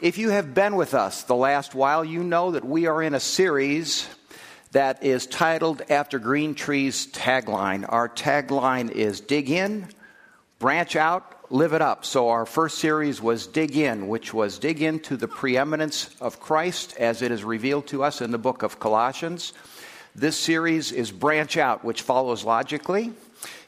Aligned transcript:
If 0.00 0.16
you 0.16 0.28
have 0.30 0.54
been 0.54 0.76
with 0.76 0.94
us 0.94 1.24
the 1.24 1.34
last 1.34 1.74
while, 1.74 2.04
you 2.04 2.22
know 2.22 2.52
that 2.52 2.64
we 2.64 2.86
are 2.86 3.02
in 3.02 3.14
a 3.14 3.20
series 3.20 4.06
that 4.70 5.02
is 5.02 5.26
titled 5.26 5.82
after 5.90 6.20
Green 6.20 6.54
Tree's 6.54 7.08
tagline. 7.08 7.84
Our 7.88 8.08
tagline 8.08 8.92
is 8.92 9.20
Dig 9.20 9.50
In, 9.50 9.88
Branch 10.60 10.94
Out, 10.94 11.50
Live 11.50 11.72
It 11.72 11.82
Up. 11.82 12.04
So 12.04 12.28
our 12.28 12.46
first 12.46 12.78
series 12.78 13.20
was 13.20 13.48
Dig 13.48 13.76
In, 13.76 14.06
which 14.06 14.32
was 14.32 14.60
dig 14.60 14.82
into 14.82 15.16
the 15.16 15.26
preeminence 15.26 16.14
of 16.20 16.38
Christ 16.38 16.94
as 17.00 17.20
it 17.20 17.32
is 17.32 17.42
revealed 17.42 17.88
to 17.88 18.04
us 18.04 18.20
in 18.20 18.30
the 18.30 18.38
book 18.38 18.62
of 18.62 18.78
Colossians. 18.78 19.52
This 20.14 20.36
series 20.36 20.92
is 20.92 21.10
Branch 21.10 21.56
Out, 21.56 21.84
which 21.84 22.02
follows 22.02 22.44
logically. 22.44 23.14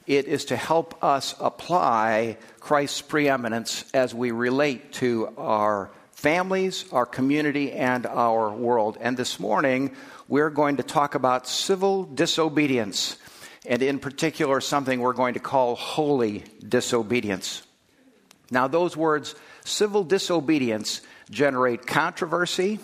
It 0.07 0.27
is 0.27 0.45
to 0.47 0.57
help 0.57 1.03
us 1.03 1.35
apply 1.41 2.37
Christ's 2.61 3.03
preeminence 3.03 3.85
as 3.93 4.15
we 4.15 4.31
relate 4.31 4.93
to 4.93 5.35
our 5.37 5.91
families, 6.21 6.85
our 6.93 7.07
community, 7.07 7.73
and 7.73 8.05
our 8.05 8.51
world. 8.51 8.99
And 9.01 9.17
this 9.17 9.41
morning, 9.41 9.97
we're 10.29 10.51
going 10.51 10.77
to 10.77 10.83
talk 10.83 11.15
about 11.15 11.49
civil 11.49 12.05
disobedience, 12.05 13.17
and 13.65 13.83
in 13.83 13.99
particular, 13.99 14.61
something 14.61 15.01
we're 15.01 15.15
going 15.15 15.33
to 15.33 15.41
call 15.41 15.77
holy 15.77 16.45
disobedience. 16.69 17.63
Now, 18.51 18.69
those 18.69 18.99
words, 18.99 19.35
civil 19.65 20.05
disobedience, 20.05 21.01
generate 21.31 21.87
controversy, 21.87 22.81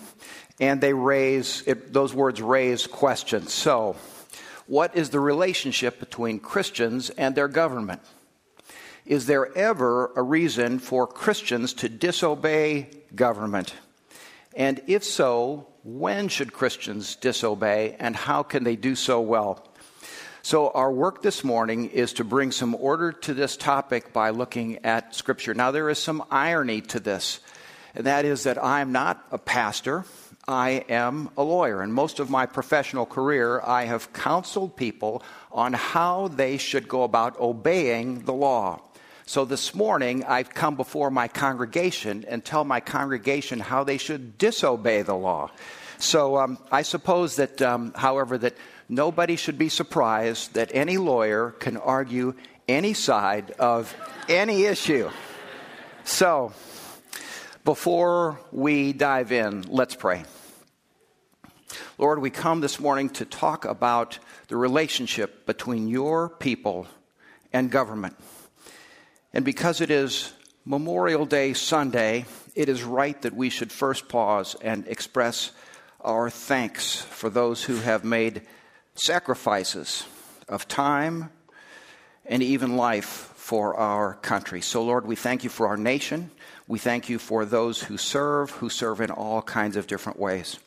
and 0.59 0.81
they 0.81 0.93
raise, 0.93 1.61
it, 1.67 1.93
those 1.93 2.15
words 2.15 2.41
raise 2.41 2.87
questions. 2.87 3.53
So, 3.53 3.97
what 4.65 4.97
is 4.97 5.11
the 5.11 5.19
relationship 5.19 5.99
between 5.99 6.39
Christians 6.39 7.11
and 7.11 7.35
their 7.35 7.47
government? 7.47 8.01
Is 9.07 9.25
there 9.25 9.57
ever 9.57 10.11
a 10.17 10.21
reason 10.21 10.79
for 10.79 11.07
Christians 11.07 11.73
to 11.75 11.87
disobey 11.87 12.89
government? 13.15 13.73
And 14.53 14.81
if 14.85 15.05
so, 15.05 15.69
when 15.85 16.27
should 16.27 16.51
Christians 16.51 17.15
disobey 17.15 17.95
and 17.99 18.17
how 18.17 18.43
can 18.43 18.65
they 18.65 18.75
do 18.75 18.95
so 18.95 19.21
well? 19.21 19.65
So, 20.41 20.71
our 20.71 20.91
work 20.91 21.21
this 21.21 21.45
morning 21.45 21.89
is 21.89 22.13
to 22.13 22.25
bring 22.25 22.51
some 22.51 22.75
order 22.75 23.13
to 23.13 23.33
this 23.33 23.55
topic 23.55 24.11
by 24.11 24.31
looking 24.31 24.83
at 24.83 25.15
Scripture. 25.15 25.53
Now, 25.53 25.71
there 25.71 25.89
is 25.89 25.99
some 25.99 26.21
irony 26.29 26.81
to 26.81 26.99
this, 26.99 27.39
and 27.95 28.05
that 28.07 28.25
is 28.25 28.43
that 28.43 28.61
I'm 28.61 28.91
not 28.91 29.25
a 29.31 29.37
pastor. 29.37 30.03
I 30.49 30.85
am 30.89 31.29
a 31.37 31.43
lawyer, 31.43 31.81
and 31.81 31.93
most 31.93 32.19
of 32.19 32.29
my 32.29 32.45
professional 32.45 33.05
career, 33.05 33.61
I 33.61 33.85
have 33.85 34.11
counseled 34.11 34.75
people 34.75 35.23
on 35.51 35.71
how 35.73 36.27
they 36.27 36.57
should 36.57 36.89
go 36.89 37.03
about 37.03 37.39
obeying 37.39 38.23
the 38.23 38.33
law. 38.33 38.81
So 39.29 39.43
this 39.43 39.75
morning, 39.75 40.23
I've 40.23 40.51
come 40.51 40.77
before 40.77 41.11
my 41.11 41.27
congregation 41.27 42.23
and 42.29 42.45
tell 42.45 42.63
my 42.63 42.79
congregation 42.79 43.59
how 43.59 43.83
they 43.83 43.97
should 43.97 44.37
disobey 44.37 45.01
the 45.01 45.15
law. 45.15 45.51
So 45.97 46.37
um, 46.37 46.57
I 46.71 46.83
suppose 46.83 47.35
that, 47.35 47.61
um, 47.61 47.91
however, 47.93 48.37
that 48.37 48.55
nobody 48.87 49.35
should 49.35 49.57
be 49.57 49.67
surprised 49.67 50.53
that 50.53 50.71
any 50.73 50.97
lawyer 50.97 51.51
can 51.51 51.75
argue 51.75 52.35
any 52.69 52.93
side 52.93 53.51
of 53.59 53.93
any 54.29 54.63
issue. 54.63 55.09
So, 56.05 56.53
before 57.65 58.39
we 58.53 58.93
dive 58.93 59.33
in, 59.33 59.63
let's 59.63 59.93
pray. 59.93 60.23
Lord, 61.97 62.19
we 62.19 62.29
come 62.29 62.61
this 62.61 62.79
morning 62.79 63.09
to 63.09 63.25
talk 63.25 63.65
about 63.65 64.19
the 64.47 64.55
relationship 64.55 65.45
between 65.45 65.89
your 65.89 66.29
people 66.29 66.87
and 67.51 67.69
government. 67.69 68.15
And 69.33 69.43
because 69.43 69.81
it 69.81 69.91
is 69.91 70.33
Memorial 70.65 71.25
Day 71.25 71.53
Sunday, 71.53 72.25
it 72.55 72.69
is 72.69 72.83
right 72.83 73.21
that 73.21 73.35
we 73.35 73.49
should 73.49 73.71
first 73.71 74.09
pause 74.09 74.55
and 74.61 74.87
express 74.87 75.51
our 76.01 76.29
thanks 76.29 76.95
for 77.01 77.29
those 77.29 77.63
who 77.63 77.77
have 77.77 78.03
made 78.03 78.41
sacrifices 78.95 80.05
of 80.47 80.67
time 80.67 81.29
and 82.25 82.41
even 82.43 82.77
life 82.77 83.31
for 83.35 83.75
our 83.75 84.15
country. 84.15 84.61
So, 84.61 84.83
Lord, 84.83 85.05
we 85.05 85.15
thank 85.15 85.43
you 85.43 85.49
for 85.49 85.67
our 85.67 85.77
nation. 85.77 86.31
We 86.67 86.79
thank 86.79 87.07
you 87.07 87.19
for 87.19 87.45
those 87.45 87.81
who 87.81 87.97
serve, 87.97 88.51
who 88.51 88.69
serve 88.69 89.01
in 89.01 89.11
all 89.11 89.41
kinds 89.41 89.77
of 89.77 89.87
different 89.87 90.19
ways. 90.19 90.59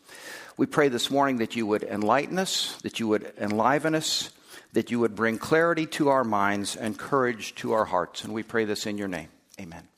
We 0.56 0.66
pray 0.66 0.88
this 0.88 1.10
morning 1.10 1.38
that 1.38 1.56
you 1.56 1.66
would 1.66 1.82
enlighten 1.82 2.38
us, 2.38 2.76
that 2.82 3.00
you 3.00 3.08
would 3.08 3.32
enliven 3.38 3.94
us, 3.94 4.30
that 4.72 4.90
you 4.90 5.00
would 5.00 5.14
bring 5.14 5.38
clarity 5.38 5.86
to 5.86 6.08
our 6.08 6.24
minds 6.24 6.76
and 6.76 6.98
courage 6.98 7.54
to 7.56 7.72
our 7.72 7.84
hearts. 7.84 8.24
And 8.24 8.32
we 8.32 8.42
pray 8.42 8.64
this 8.64 8.86
in 8.86 8.98
your 8.98 9.08
name. 9.08 9.28
Amen. 9.60 9.88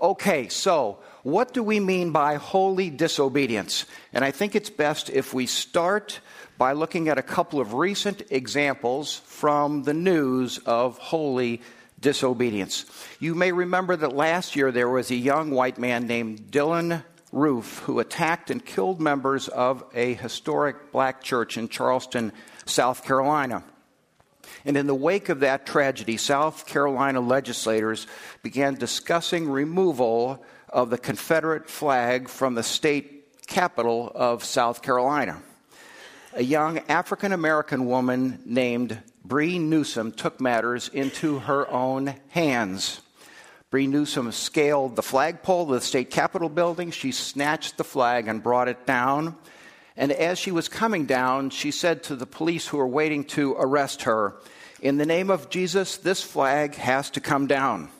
Okay, 0.00 0.48
so 0.48 0.98
what 1.22 1.54
do 1.54 1.62
we 1.62 1.80
mean 1.80 2.12
by 2.12 2.34
holy 2.34 2.90
disobedience? 2.90 3.86
And 4.12 4.24
I 4.24 4.30
think 4.30 4.54
it's 4.54 4.70
best 4.70 5.10
if 5.10 5.32
we 5.32 5.46
start 5.46 6.20
by 6.58 6.72
looking 6.72 7.08
at 7.08 7.18
a 7.18 7.22
couple 7.22 7.60
of 7.60 7.74
recent 7.74 8.22
examples 8.30 9.16
from 9.26 9.82
the 9.82 9.94
news 9.94 10.58
of 10.58 10.98
holy 10.98 11.62
disobedience. 12.00 12.84
You 13.20 13.34
may 13.34 13.52
remember 13.52 13.96
that 13.96 14.14
last 14.14 14.54
year 14.54 14.70
there 14.70 14.88
was 14.88 15.10
a 15.10 15.16
young 15.16 15.50
white 15.50 15.78
man 15.78 16.06
named 16.06 16.50
Dylann 16.50 17.02
Roof 17.32 17.80
who 17.80 17.98
attacked 17.98 18.50
and 18.50 18.64
killed 18.64 19.00
members 19.00 19.48
of 19.48 19.84
a 19.94 20.14
historic 20.14 20.92
black 20.92 21.22
church 21.22 21.56
in 21.56 21.68
Charleston, 21.68 22.32
South 22.64 23.04
Carolina. 23.04 23.64
And 24.64 24.76
in 24.76 24.86
the 24.86 24.94
wake 24.94 25.28
of 25.28 25.40
that 25.40 25.66
tragedy, 25.66 26.16
South 26.16 26.66
Carolina 26.66 27.20
legislators 27.20 28.06
began 28.42 28.74
discussing 28.74 29.50
removal 29.50 30.44
of 30.68 30.90
the 30.90 30.98
Confederate 30.98 31.68
flag 31.68 32.28
from 32.28 32.54
the 32.54 32.62
state 32.62 33.46
capitol 33.46 34.10
of 34.14 34.44
South 34.44 34.82
Carolina. 34.82 35.42
A 36.32 36.42
young 36.42 36.80
African 36.88 37.32
American 37.32 37.86
woman 37.86 38.40
named 38.44 39.00
Bree 39.24 39.58
Newsom 39.58 40.12
took 40.12 40.40
matters 40.40 40.88
into 40.88 41.38
her 41.40 41.68
own 41.70 42.14
hands. 42.28 43.00
Bree 43.68 43.88
Newsom 43.88 44.30
scaled 44.30 44.94
the 44.94 45.02
flagpole 45.02 45.62
of 45.62 45.68
the 45.70 45.80
state 45.80 46.08
capitol 46.08 46.48
building. 46.48 46.92
She 46.92 47.10
snatched 47.10 47.76
the 47.76 47.84
flag 47.84 48.28
and 48.28 48.40
brought 48.40 48.68
it 48.68 48.86
down. 48.86 49.36
And 49.96 50.12
as 50.12 50.38
she 50.38 50.52
was 50.52 50.68
coming 50.68 51.04
down, 51.04 51.50
she 51.50 51.72
said 51.72 52.04
to 52.04 52.14
the 52.14 52.26
police 52.26 52.68
who 52.68 52.76
were 52.76 52.86
waiting 52.86 53.24
to 53.24 53.56
arrest 53.58 54.02
her, 54.02 54.36
In 54.80 54.98
the 54.98 55.06
name 55.06 55.30
of 55.30 55.50
Jesus, 55.50 55.96
this 55.96 56.22
flag 56.22 56.76
has 56.76 57.10
to 57.10 57.20
come 57.20 57.48
down. 57.48 57.90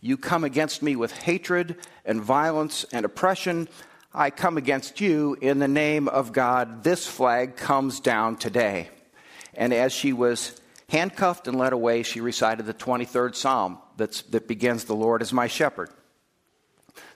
You 0.00 0.16
come 0.16 0.42
against 0.42 0.82
me 0.82 0.96
with 0.96 1.12
hatred 1.12 1.76
and 2.06 2.22
violence 2.22 2.86
and 2.90 3.04
oppression. 3.04 3.68
I 4.14 4.30
come 4.30 4.56
against 4.56 5.02
you 5.02 5.36
in 5.42 5.58
the 5.58 5.68
name 5.68 6.08
of 6.08 6.32
God. 6.32 6.82
This 6.82 7.06
flag 7.06 7.56
comes 7.56 8.00
down 8.00 8.36
today. 8.36 8.88
And 9.52 9.74
as 9.74 9.92
she 9.92 10.14
was 10.14 10.58
handcuffed 10.88 11.46
and 11.46 11.58
led 11.58 11.74
away, 11.74 12.04
she 12.04 12.22
recited 12.22 12.64
the 12.64 12.72
23rd 12.72 13.34
Psalm 13.34 13.78
that 14.00 14.48
begins, 14.48 14.84
The 14.84 14.94
Lord 14.94 15.22
is 15.22 15.32
my 15.32 15.46
shepherd. 15.46 15.90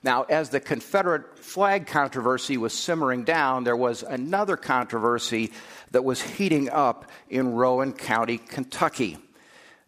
Now, 0.02 0.22
as 0.24 0.50
the 0.50 0.60
Confederate 0.60 1.38
flag 1.38 1.86
controversy 1.86 2.56
was 2.56 2.72
simmering 2.72 3.24
down, 3.24 3.64
there 3.64 3.76
was 3.76 4.02
another 4.02 4.56
controversy 4.56 5.52
that 5.90 6.04
was 6.04 6.20
heating 6.20 6.70
up 6.70 7.10
in 7.28 7.54
Rowan 7.54 7.92
County, 7.92 8.38
Kentucky. 8.38 9.18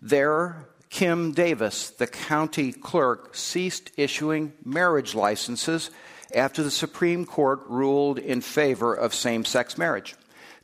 There, 0.00 0.68
Kim 0.90 1.32
Davis, 1.32 1.90
the 1.90 2.06
county 2.06 2.72
clerk, 2.72 3.34
ceased 3.34 3.90
issuing 3.96 4.52
marriage 4.64 5.14
licenses 5.14 5.90
after 6.34 6.62
the 6.62 6.70
Supreme 6.70 7.24
Court 7.24 7.60
ruled 7.68 8.18
in 8.18 8.40
favor 8.40 8.94
of 8.94 9.14
same 9.14 9.44
sex 9.44 9.78
marriage. 9.78 10.14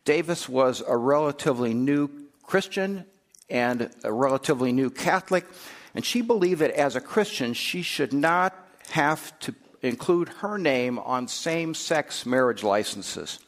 Davis 0.04 0.48
was 0.48 0.82
a 0.86 0.96
relatively 0.96 1.74
new 1.74 2.08
Christian 2.42 3.04
and 3.48 3.90
a 4.02 4.12
relatively 4.12 4.72
new 4.72 4.90
Catholic, 4.90 5.46
and 5.94 6.04
she 6.04 6.22
believed 6.22 6.60
that 6.60 6.70
as 6.70 6.96
a 6.96 7.00
Christian, 7.00 7.54
she 7.54 7.82
should 7.82 8.12
not 8.12 8.54
have 8.90 9.38
to 9.40 9.54
include 9.82 10.28
her 10.28 10.58
name 10.58 10.98
on 10.98 11.28
same 11.28 11.74
sex 11.74 12.24
marriage 12.24 12.62
licenses. 12.62 13.38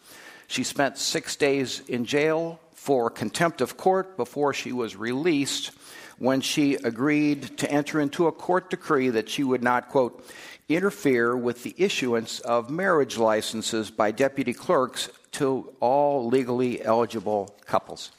She 0.47 0.65
spent 0.65 0.99
six 0.99 1.37
days 1.37 1.81
in 1.89 2.05
jail 2.05 2.61
for 2.73 3.09
contempt 3.09 3.61
of 3.61 3.77
court 3.77 4.17
before 4.17 4.53
she 4.53 4.73
was 4.73 4.97
released 4.97 5.71
when 6.19 6.41
she 6.41 6.75
agreed 6.75 7.59
to 7.59 7.71
enter 7.71 8.01
into 8.01 8.27
a 8.27 8.33
court 8.33 8.71
decree 8.71 9.09
that 9.11 9.29
she 9.29 9.43
would 9.43 9.63
not, 9.63 9.89
quote, 9.89 10.25
interfere 10.69 11.37
with 11.37 11.63
the 11.63 11.75
issuance 11.77 12.41
of 12.41 12.71
marriage 12.71 13.19
licenses 13.19 13.91
by 13.91 14.11
deputy 14.11 14.53
clerks 14.53 15.09
to 15.33 15.73
all 15.81 16.27
legally 16.29 16.83
eligible 16.83 17.55
couples. 17.67 18.13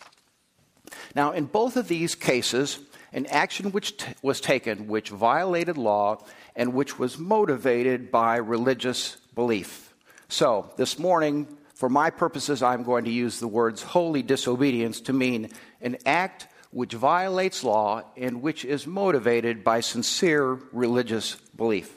Now, 1.15 1.31
in 1.31 1.45
both 1.45 1.77
of 1.77 1.87
these 1.87 2.15
cases, 2.15 2.79
an 3.15 3.25
action 3.27 3.71
which 3.71 3.95
t- 3.95 4.13
was 4.21 4.41
taken 4.41 4.87
which 4.87 5.09
violated 5.09 5.77
law 5.77 6.21
and 6.55 6.73
which 6.73 6.99
was 6.99 7.17
motivated 7.17 8.11
by 8.11 8.35
religious 8.35 9.15
belief. 9.33 9.93
So, 10.27 10.69
this 10.75 10.99
morning, 10.99 11.47
for 11.75 11.87
my 11.87 12.09
purposes, 12.09 12.61
I'm 12.61 12.83
going 12.83 13.05
to 13.05 13.11
use 13.11 13.39
the 13.39 13.47
words 13.47 13.81
holy 13.81 14.21
disobedience 14.21 14.99
to 15.01 15.13
mean 15.13 15.49
an 15.81 15.97
act 16.05 16.47
which 16.71 16.93
violates 16.93 17.63
law 17.63 18.03
and 18.17 18.41
which 18.41 18.65
is 18.65 18.85
motivated 18.85 19.63
by 19.63 19.79
sincere 19.79 20.59
religious 20.73 21.35
belief. 21.55 21.93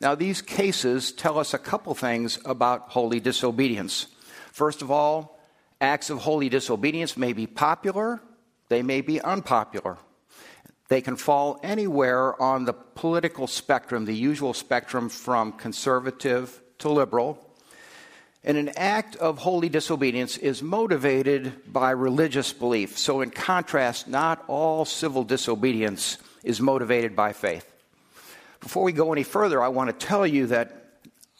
Now, 0.00 0.16
these 0.16 0.42
cases 0.42 1.12
tell 1.12 1.38
us 1.38 1.54
a 1.54 1.58
couple 1.58 1.94
things 1.94 2.40
about 2.44 2.88
holy 2.88 3.20
disobedience. 3.20 4.08
First 4.50 4.82
of 4.82 4.90
all, 4.90 5.38
acts 5.80 6.10
of 6.10 6.18
holy 6.18 6.48
disobedience 6.48 7.16
may 7.16 7.32
be 7.32 7.46
popular, 7.46 8.20
they 8.68 8.82
may 8.82 9.02
be 9.02 9.20
unpopular. 9.20 9.98
They 10.92 11.00
can 11.00 11.16
fall 11.16 11.58
anywhere 11.62 12.38
on 12.38 12.66
the 12.66 12.74
political 12.74 13.46
spectrum, 13.46 14.04
the 14.04 14.14
usual 14.14 14.52
spectrum 14.52 15.08
from 15.08 15.52
conservative 15.52 16.60
to 16.80 16.90
liberal. 16.90 17.38
And 18.44 18.58
an 18.58 18.72
act 18.76 19.16
of 19.16 19.38
holy 19.38 19.70
disobedience 19.70 20.36
is 20.36 20.62
motivated 20.62 21.72
by 21.72 21.92
religious 21.92 22.52
belief. 22.52 22.98
So, 22.98 23.22
in 23.22 23.30
contrast, 23.30 24.06
not 24.06 24.44
all 24.48 24.84
civil 24.84 25.24
disobedience 25.24 26.18
is 26.44 26.60
motivated 26.60 27.16
by 27.16 27.32
faith. 27.32 27.66
Before 28.60 28.82
we 28.82 28.92
go 28.92 29.14
any 29.14 29.22
further, 29.22 29.62
I 29.62 29.68
want 29.68 29.98
to 29.98 30.06
tell 30.06 30.26
you 30.26 30.48
that 30.48 30.90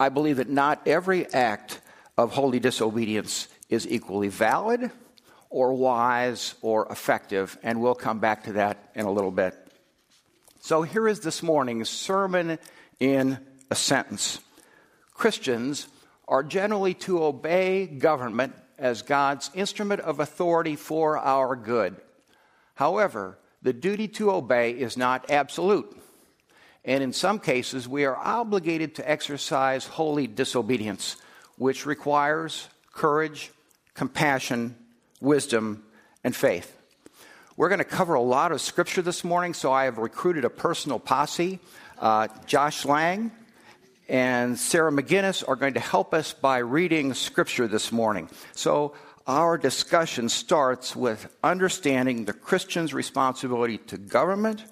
I 0.01 0.09
believe 0.09 0.39
that 0.39 0.49
not 0.49 0.81
every 0.89 1.31
act 1.31 1.79
of 2.17 2.33
holy 2.33 2.59
disobedience 2.59 3.49
is 3.69 3.87
equally 3.87 4.29
valid 4.29 4.91
or 5.53 5.75
wise 5.75 6.55
or 6.63 6.89
effective, 6.91 7.57
and 7.63 7.81
we'll 7.81 7.95
come 7.95 8.19
back 8.19 8.45
to 8.45 8.55
that 8.55 8.91
in 8.95 9.05
a 9.05 9.13
little 9.13 9.31
bit. 9.31 9.55
So, 10.61 10.83
here 10.83 11.07
is 11.07 11.21
this 11.21 11.43
morning's 11.43 11.91
sermon 11.91 12.59
in 12.99 13.39
a 13.71 13.75
sentence 13.75 14.41
Christians 15.15 15.87
are 16.27 16.43
generally 16.43 16.95
to 16.95 17.23
obey 17.23 17.87
government 17.87 18.55
as 18.79 19.03
God's 19.03 19.51
instrument 19.55 20.01
of 20.01 20.19
authority 20.19 20.75
for 20.75 21.19
our 21.19 21.55
good. 21.55 21.97
However, 22.75 23.39
the 23.61 23.73
duty 23.73 24.09
to 24.09 24.33
obey 24.33 24.73
is 24.73 24.97
not 24.97 25.31
absolute. 25.31 25.97
And 26.85 27.03
in 27.05 27.13
some 27.13 27.39
cases, 27.39 27.87
we 27.87 28.05
are 28.07 28.17
obligated 28.17 28.97
to 28.97 29.09
exercise 29.09 29.87
holy 29.87 30.27
disobedience, 30.27 31.17
which 31.57 31.87
requires 31.87 32.69
courage, 32.93 33.53
compassion, 33.95 34.75
wisdom, 35.23 35.85
and 36.25 36.35
faith. 36.35 36.77
We're 37.57 37.69
going 37.69 37.79
to 37.79 37.85
cover 37.85 38.15
a 38.15 38.21
lot 38.21 38.51
of 38.51 38.61
scripture 38.61 39.03
this 39.03 39.25
morning, 39.25 39.55
so 39.55 39.73
I 39.73 39.85
have 39.85 39.99
recruited 39.99 40.45
a 40.45 40.51
personal 40.51 40.99
posse. 40.99 41.61
Uh, 41.99 42.29
Josh 42.47 42.85
Lang 42.85 43.31
and 44.09 44.59
Sarah 44.59 44.91
McGinnis 44.91 45.47
are 45.47 45.57
going 45.57 45.75
to 45.75 45.81
help 45.81 46.13
us 46.13 46.33
by 46.33 46.59
reading 46.59 47.15
scripture 47.15 47.69
this 47.69 47.93
morning. 47.93 48.29
So, 48.55 48.95
our 49.25 49.57
discussion 49.57 50.29
starts 50.29 50.97
with 50.97 51.33
understanding 51.45 52.25
the 52.25 52.33
Christian's 52.33 52.93
responsibility 52.93 53.79
to 53.79 53.97
government 53.97 54.65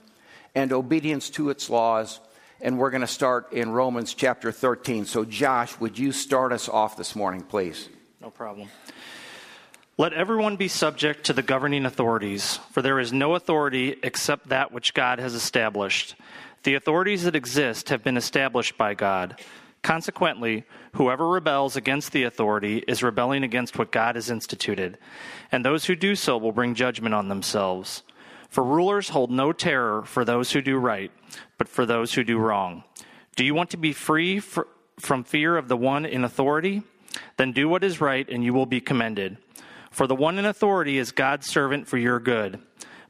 and 0.57 0.73
obedience 0.73 1.31
to 1.31 1.51
its 1.51 1.71
laws. 1.71 2.19
And 2.61 2.77
we're 2.77 2.91
going 2.91 3.03
to 3.03 3.07
start 3.07 3.53
in 3.53 3.71
Romans 3.71 4.13
chapter 4.13 4.51
13. 4.51 5.05
So, 5.05 5.25
Josh, 5.25 5.79
would 5.79 5.97
you 5.97 6.11
start 6.11 6.53
us 6.53 6.69
off 6.69 6.97
this 6.97 7.15
morning, 7.15 7.43
please? 7.43 7.89
No 8.21 8.31
problem. 8.31 8.69
Let 9.99 10.13
everyone 10.15 10.57
be 10.57 10.69
subject 10.69 11.25
to 11.25 11.35
the 11.35 11.43
governing 11.43 11.85
authorities, 11.85 12.59
for 12.73 12.81
there 12.81 12.99
is 12.99 13.13
no 13.13 13.35
authority 13.35 13.97
except 14.03 14.49
that 14.49 14.73
which 14.73 14.95
God 14.95 15.19
has 15.19 15.35
established. 15.35 16.15
The 16.63 16.75
authorities 16.75 17.25
that 17.25 17.37
exist 17.37 17.91
have 17.91 18.03
been 18.03 18.17
established 18.17 18.79
by 18.79 18.95
God. 18.95 19.39
Consequently, 19.83 20.65
whoever 20.93 21.29
rebels 21.29 21.77
against 21.77 22.13
the 22.13 22.25
authority 22.25 22.85
is 22.87 23.03
rebelling 23.03 23.43
against 23.45 23.79
what 23.79 23.93
God 23.93 24.15
has 24.15 24.31
instituted, 24.31 24.99
and 25.53 25.65
those 25.65 25.87
who 25.87 25.97
do 25.97 26.15
so 26.15 26.39
will 26.39 26.53
bring 26.53 26.75
judgment 26.75 27.15
on 27.15 27.29
themselves. 27.29 28.03
For 28.49 28.65
rulers 28.65 29.11
hold 29.11 29.31
no 29.31 29.53
terror 29.53 30.03
for 30.03 30.25
those 30.25 30.53
who 30.53 30.61
do 30.61 30.77
right, 30.77 31.11
but 31.57 31.69
for 31.69 31.87
those 31.87 32.15
who 32.15 32.25
do 32.25 32.39
wrong. 32.39 32.85
Do 33.37 33.45
you 33.45 33.55
want 33.55 33.71
to 33.71 33.77
be 33.77 33.93
free 33.93 34.41
from 34.41 35.25
fear 35.25 35.57
of 35.57 35.69
the 35.69 35.77
one 35.77 36.05
in 36.05 36.25
authority? 36.25 36.83
Then 37.37 37.53
do 37.53 37.69
what 37.69 37.85
is 37.85 38.01
right, 38.01 38.29
and 38.29 38.45
you 38.45 38.53
will 38.53 38.67
be 38.67 38.81
commended. 38.81 39.39
For 39.91 40.07
the 40.07 40.15
one 40.15 40.39
in 40.39 40.47
authority 40.47 40.99
is 40.99 41.13
God's 41.13 41.47
servant 41.47 41.89
for 41.89 41.99
your 41.99 42.21
good. 42.21 42.61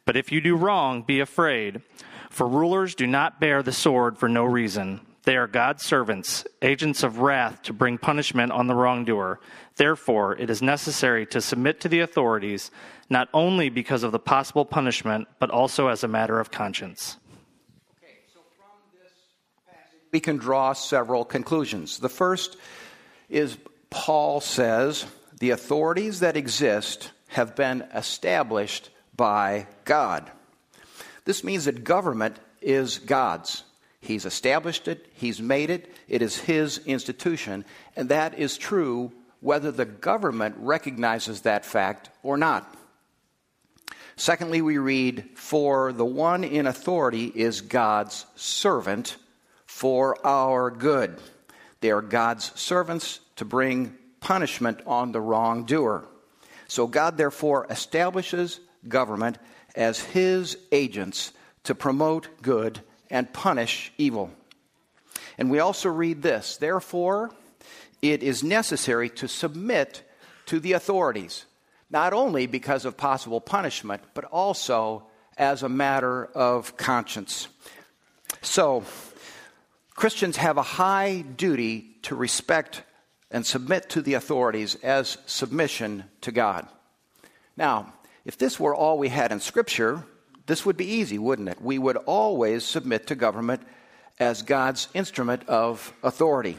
But 0.05 0.17
if 0.17 0.33
you 0.33 0.41
do 0.41 0.57
wrong, 0.57 1.03
be 1.03 1.21
afraid, 1.21 1.83
for 2.31 2.49
rulers 2.49 2.95
do 2.95 3.07
not 3.07 3.39
bear 3.39 3.63
the 3.63 3.73
sword 3.73 4.19
for 4.19 4.29
no 4.29 4.45
reason. 4.45 5.01
They 5.25 5.37
are 5.37 5.47
God's 5.47 5.85
servants, 5.85 6.47
agents 6.63 7.03
of 7.03 7.19
wrath 7.19 7.63
to 7.65 7.75
bring 7.75 7.99
punishment 7.99 8.53
on 8.53 8.67
the 8.67 8.75
wrongdoer. 8.75 9.39
Therefore, 9.77 10.35
it 10.37 10.49
is 10.49 10.63
necessary 10.63 11.27
to 11.27 11.43
submit 11.43 11.81
to 11.81 11.89
the 11.89 12.01
authorities, 12.01 12.71
not 13.11 13.29
only 13.35 13.69
because 13.69 14.03
of 14.03 14.13
the 14.13 14.19
possible 14.19 14.65
punishment, 14.65 15.29
but 15.39 15.51
also 15.51 15.89
as 15.89 16.03
a 16.03 16.09
matter 16.09 16.41
of 16.41 16.51
conscience. 16.51 17.19
Okay, 17.99 18.15
so 18.33 18.41
from 18.57 18.79
this 18.95 19.13
passage, 19.67 20.09
we 20.11 20.21
can 20.21 20.39
draw 20.39 20.73
several 20.73 21.27
conclusions. 21.27 21.99
The 21.99 22.09
first 22.09 22.57
is 23.29 23.59
Paul 23.91 24.41
says 24.41 25.05
the 25.41 25.51
authorities 25.51 26.21
that 26.21 26.37
exist 26.37 27.11
have 27.29 27.57
been 27.57 27.83
established 27.95 28.91
by 29.17 29.67
God. 29.85 30.31
This 31.25 31.43
means 31.43 31.65
that 31.65 31.83
government 31.83 32.39
is 32.61 32.99
God's. 32.99 33.65
He's 34.01 34.25
established 34.25 34.87
it, 34.87 35.07
He's 35.15 35.41
made 35.41 35.71
it, 35.71 35.93
it 36.09 36.23
is 36.23 36.39
His 36.39 36.79
institution, 36.87 37.65
and 37.97 38.09
that 38.11 38.39
is 38.39 38.57
true 38.57 39.13
whether 39.41 39.71
the 39.71 39.87
government 39.87 40.57
recognizes 40.59 41.43
that 41.43 41.65
fact 41.65 42.11
or 42.23 42.37
not. 42.37 42.75
Secondly, 44.17 44.61
we 44.61 44.77
read, 44.77 45.31
For 45.35 45.93
the 45.93 46.05
one 46.05 46.45
in 46.45 46.67
authority 46.67 47.27
is 47.27 47.63
God's 47.63 48.27
servant 48.37 49.17
for 49.65 50.17
our 50.27 50.71
good. 50.71 51.17
They 51.81 51.91
are 51.91 52.03
God's 52.03 52.53
servants 52.61 53.21
to 53.37 53.47
bring 53.47 53.97
punishment 54.21 54.81
on 54.87 55.13
the 55.13 55.21
wrongdoer. 55.21 56.07
So 56.69 56.87
God 56.87 57.17
therefore 57.17 57.67
establishes 57.69 58.61
government 58.87 59.39
as 59.75 60.01
his 60.01 60.57
agents 60.71 61.33
to 61.65 61.75
promote 61.75 62.29
good 62.43 62.81
and 63.11 63.33
punish 63.33 63.93
evil. 63.99 64.31
And 65.37 65.51
we 65.51 65.59
also 65.59 65.89
read 65.89 66.23
this 66.23 66.57
Therefore, 66.57 67.31
it 68.03 68.23
is 68.23 68.43
necessary 68.43 69.11
to 69.11 69.29
submit 69.29 70.03
to 70.47 70.61
the 70.61 70.73
authorities, 70.73 71.45
not 71.91 72.13
only 72.13 72.47
because 72.47 72.85
of 72.85 72.97
possible 72.97 73.41
punishment, 73.41 74.03
but 74.15 74.25
also 74.25 75.05
as 75.37 75.63
a 75.63 75.69
matter 75.69 76.27
of 76.27 76.77
conscience. 76.77 77.49
So, 78.43 78.85
Christians 79.95 80.37
have 80.39 80.57
a 80.57 80.63
high 80.63 81.21
duty 81.21 81.97
to 82.03 82.15
respect 82.15 82.83
and 83.31 83.47
submit 83.47 83.89
to 83.91 84.03
the 84.03 84.15
authorities 84.15 84.75
as 84.77 85.19
submission 85.27 86.05
to 86.21 86.33
God. 86.33 86.67
Now, 87.57 87.93
if 88.25 88.37
this 88.37 88.59
were 88.59 88.75
all 88.75 88.99
we 88.99 89.09
had 89.09 89.33
in 89.33 89.41
Scripture, 89.41 90.05
this 90.47 90.67
would 90.67 90.77
be 90.77 90.87
easy, 90.87 91.19
wouldn't 91.19 91.49
it? 91.49 91.63
We 91.63 91.79
would 91.79 91.97
always 91.97 92.65
submit 92.65 93.07
to 93.07 93.15
government 93.15 93.63
as 94.19 94.43
God's 94.43 94.89
instrument 94.95 95.49
of 95.49 95.93
authority. 96.03 96.59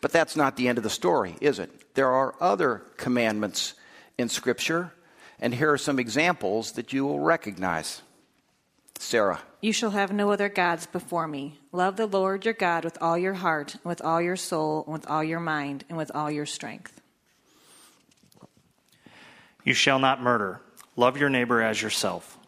But 0.00 0.12
that's 0.12 0.36
not 0.36 0.56
the 0.56 0.68
end 0.68 0.78
of 0.78 0.84
the 0.84 0.90
story, 0.90 1.36
is 1.40 1.58
it? 1.58 1.94
There 1.94 2.10
are 2.10 2.34
other 2.40 2.82
commandments 2.96 3.74
in 4.16 4.28
Scripture, 4.28 4.92
and 5.40 5.54
here 5.54 5.72
are 5.72 5.78
some 5.78 5.98
examples 5.98 6.72
that 6.72 6.92
you 6.92 7.04
will 7.06 7.20
recognize. 7.20 8.02
Sarah. 8.98 9.40
You 9.60 9.72
shall 9.72 9.90
have 9.90 10.12
no 10.12 10.30
other 10.30 10.48
gods 10.48 10.86
before 10.86 11.26
me. 11.26 11.58
Love 11.72 11.96
the 11.96 12.06
Lord 12.06 12.44
your 12.44 12.54
God 12.54 12.84
with 12.84 12.98
all 13.00 13.16
your 13.18 13.34
heart, 13.34 13.74
and 13.74 13.84
with 13.84 14.02
all 14.02 14.20
your 14.20 14.36
soul, 14.36 14.84
and 14.84 14.92
with 14.92 15.08
all 15.08 15.24
your 15.24 15.40
mind, 15.40 15.84
and 15.88 15.96
with 15.96 16.10
all 16.14 16.30
your 16.30 16.46
strength. 16.46 17.00
You 19.64 19.74
shall 19.74 19.98
not 19.98 20.22
murder. 20.22 20.60
Love 20.96 21.16
your 21.16 21.28
neighbor 21.28 21.62
as 21.62 21.82
yourself. 21.82 22.38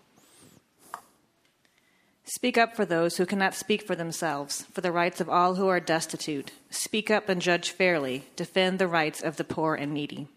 Speak 2.24 2.56
up 2.56 2.76
for 2.76 2.84
those 2.84 3.16
who 3.16 3.26
cannot 3.26 3.54
speak 3.54 3.82
for 3.82 3.96
themselves, 3.96 4.64
for 4.72 4.80
the 4.80 4.92
rights 4.92 5.20
of 5.20 5.28
all 5.28 5.56
who 5.56 5.66
are 5.66 5.80
destitute. 5.80 6.52
Speak 6.70 7.10
up 7.10 7.28
and 7.28 7.42
judge 7.42 7.70
fairly. 7.70 8.24
Defend 8.36 8.78
the 8.78 8.86
rights 8.86 9.20
of 9.20 9.36
the 9.36 9.44
poor 9.44 9.74
and 9.74 9.92
needy. 9.92 10.28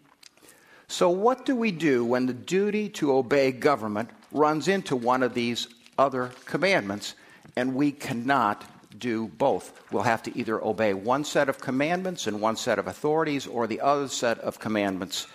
So, 0.88 1.08
what 1.08 1.46
do 1.46 1.54
we 1.54 1.70
do 1.70 2.04
when 2.04 2.26
the 2.26 2.34
duty 2.34 2.88
to 2.90 3.12
obey 3.12 3.52
government 3.52 4.10
runs 4.32 4.66
into 4.66 4.96
one 4.96 5.22
of 5.22 5.34
these 5.34 5.68
other 5.98 6.30
commandments 6.44 7.14
and 7.56 7.74
we 7.74 7.92
cannot 7.92 8.64
do 8.98 9.28
both? 9.28 9.80
We'll 9.92 10.02
have 10.02 10.22
to 10.24 10.38
either 10.38 10.62
obey 10.62 10.94
one 10.94 11.24
set 11.24 11.48
of 11.48 11.60
commandments 11.60 12.26
and 12.26 12.40
one 12.40 12.56
set 12.56 12.78
of 12.78 12.86
authorities 12.86 13.46
or 13.46 13.66
the 13.66 13.80
other 13.80 14.08
set 14.08 14.38
of 14.38 14.58
commandments 14.58 15.26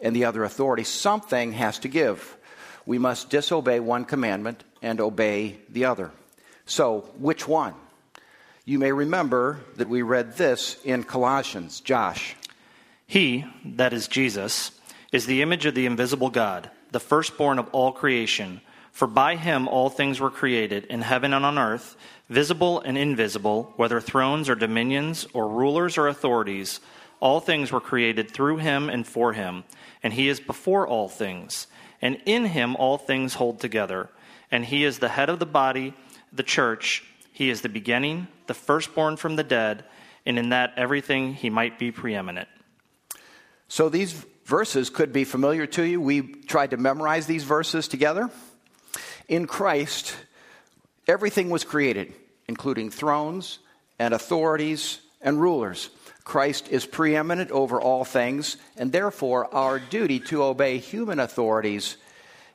and 0.00 0.14
the 0.14 0.24
other 0.24 0.44
authority. 0.44 0.84
Something 0.84 1.52
has 1.52 1.78
to 1.80 1.88
give. 1.88 2.36
We 2.86 2.98
must 2.98 3.30
disobey 3.30 3.80
one 3.80 4.04
commandment 4.04 4.64
and 4.82 5.00
obey 5.00 5.58
the 5.68 5.84
other. 5.86 6.10
So, 6.66 7.08
which 7.18 7.48
one? 7.48 7.74
You 8.64 8.78
may 8.78 8.92
remember 8.92 9.60
that 9.76 9.88
we 9.88 10.02
read 10.02 10.36
this 10.36 10.76
in 10.84 11.04
Colossians. 11.04 11.80
Josh. 11.80 12.36
He, 13.06 13.46
that 13.64 13.94
is 13.94 14.08
Jesus, 14.08 14.70
is 15.10 15.24
the 15.24 15.40
image 15.40 15.64
of 15.64 15.74
the 15.74 15.86
invisible 15.86 16.28
God, 16.28 16.70
the 16.90 17.00
firstborn 17.00 17.58
of 17.58 17.68
all 17.72 17.92
creation. 17.92 18.60
For 18.98 19.06
by 19.06 19.36
him 19.36 19.68
all 19.68 19.90
things 19.90 20.18
were 20.18 20.28
created, 20.28 20.86
in 20.86 21.02
heaven 21.02 21.32
and 21.32 21.46
on 21.46 21.56
earth, 21.56 21.96
visible 22.28 22.80
and 22.80 22.98
invisible, 22.98 23.72
whether 23.76 24.00
thrones 24.00 24.48
or 24.48 24.56
dominions 24.56 25.24
or 25.32 25.48
rulers 25.48 25.96
or 25.96 26.08
authorities. 26.08 26.80
All 27.20 27.38
things 27.38 27.70
were 27.70 27.80
created 27.80 28.28
through 28.28 28.56
him 28.56 28.90
and 28.90 29.06
for 29.06 29.34
him, 29.34 29.62
and 30.02 30.12
he 30.12 30.28
is 30.28 30.40
before 30.40 30.84
all 30.84 31.08
things. 31.08 31.68
And 32.02 32.20
in 32.26 32.46
him 32.46 32.74
all 32.74 32.98
things 32.98 33.34
hold 33.34 33.60
together. 33.60 34.10
And 34.50 34.64
he 34.64 34.82
is 34.82 34.98
the 34.98 35.10
head 35.10 35.28
of 35.28 35.38
the 35.38 35.46
body, 35.46 35.94
the 36.32 36.42
church. 36.42 37.04
He 37.30 37.50
is 37.50 37.60
the 37.60 37.68
beginning, 37.68 38.26
the 38.48 38.54
firstborn 38.54 39.16
from 39.16 39.36
the 39.36 39.44
dead, 39.44 39.84
and 40.26 40.40
in 40.40 40.48
that 40.48 40.72
everything 40.76 41.34
he 41.34 41.50
might 41.50 41.78
be 41.78 41.92
preeminent. 41.92 42.48
So 43.68 43.90
these 43.90 44.24
verses 44.44 44.90
could 44.90 45.12
be 45.12 45.22
familiar 45.22 45.66
to 45.66 45.84
you. 45.84 46.00
We 46.00 46.22
tried 46.22 46.70
to 46.70 46.76
memorize 46.76 47.28
these 47.28 47.44
verses 47.44 47.86
together. 47.86 48.28
In 49.28 49.46
Christ, 49.46 50.16
everything 51.06 51.50
was 51.50 51.62
created, 51.62 52.14
including 52.48 52.90
thrones 52.90 53.58
and 53.98 54.14
authorities 54.14 55.00
and 55.20 55.40
rulers. 55.40 55.90
Christ 56.24 56.68
is 56.68 56.86
preeminent 56.86 57.50
over 57.50 57.80
all 57.80 58.04
things, 58.04 58.56
and 58.76 58.90
therefore 58.90 59.54
our 59.54 59.78
duty 59.78 60.18
to 60.20 60.42
obey 60.42 60.78
human 60.78 61.20
authorities 61.20 61.96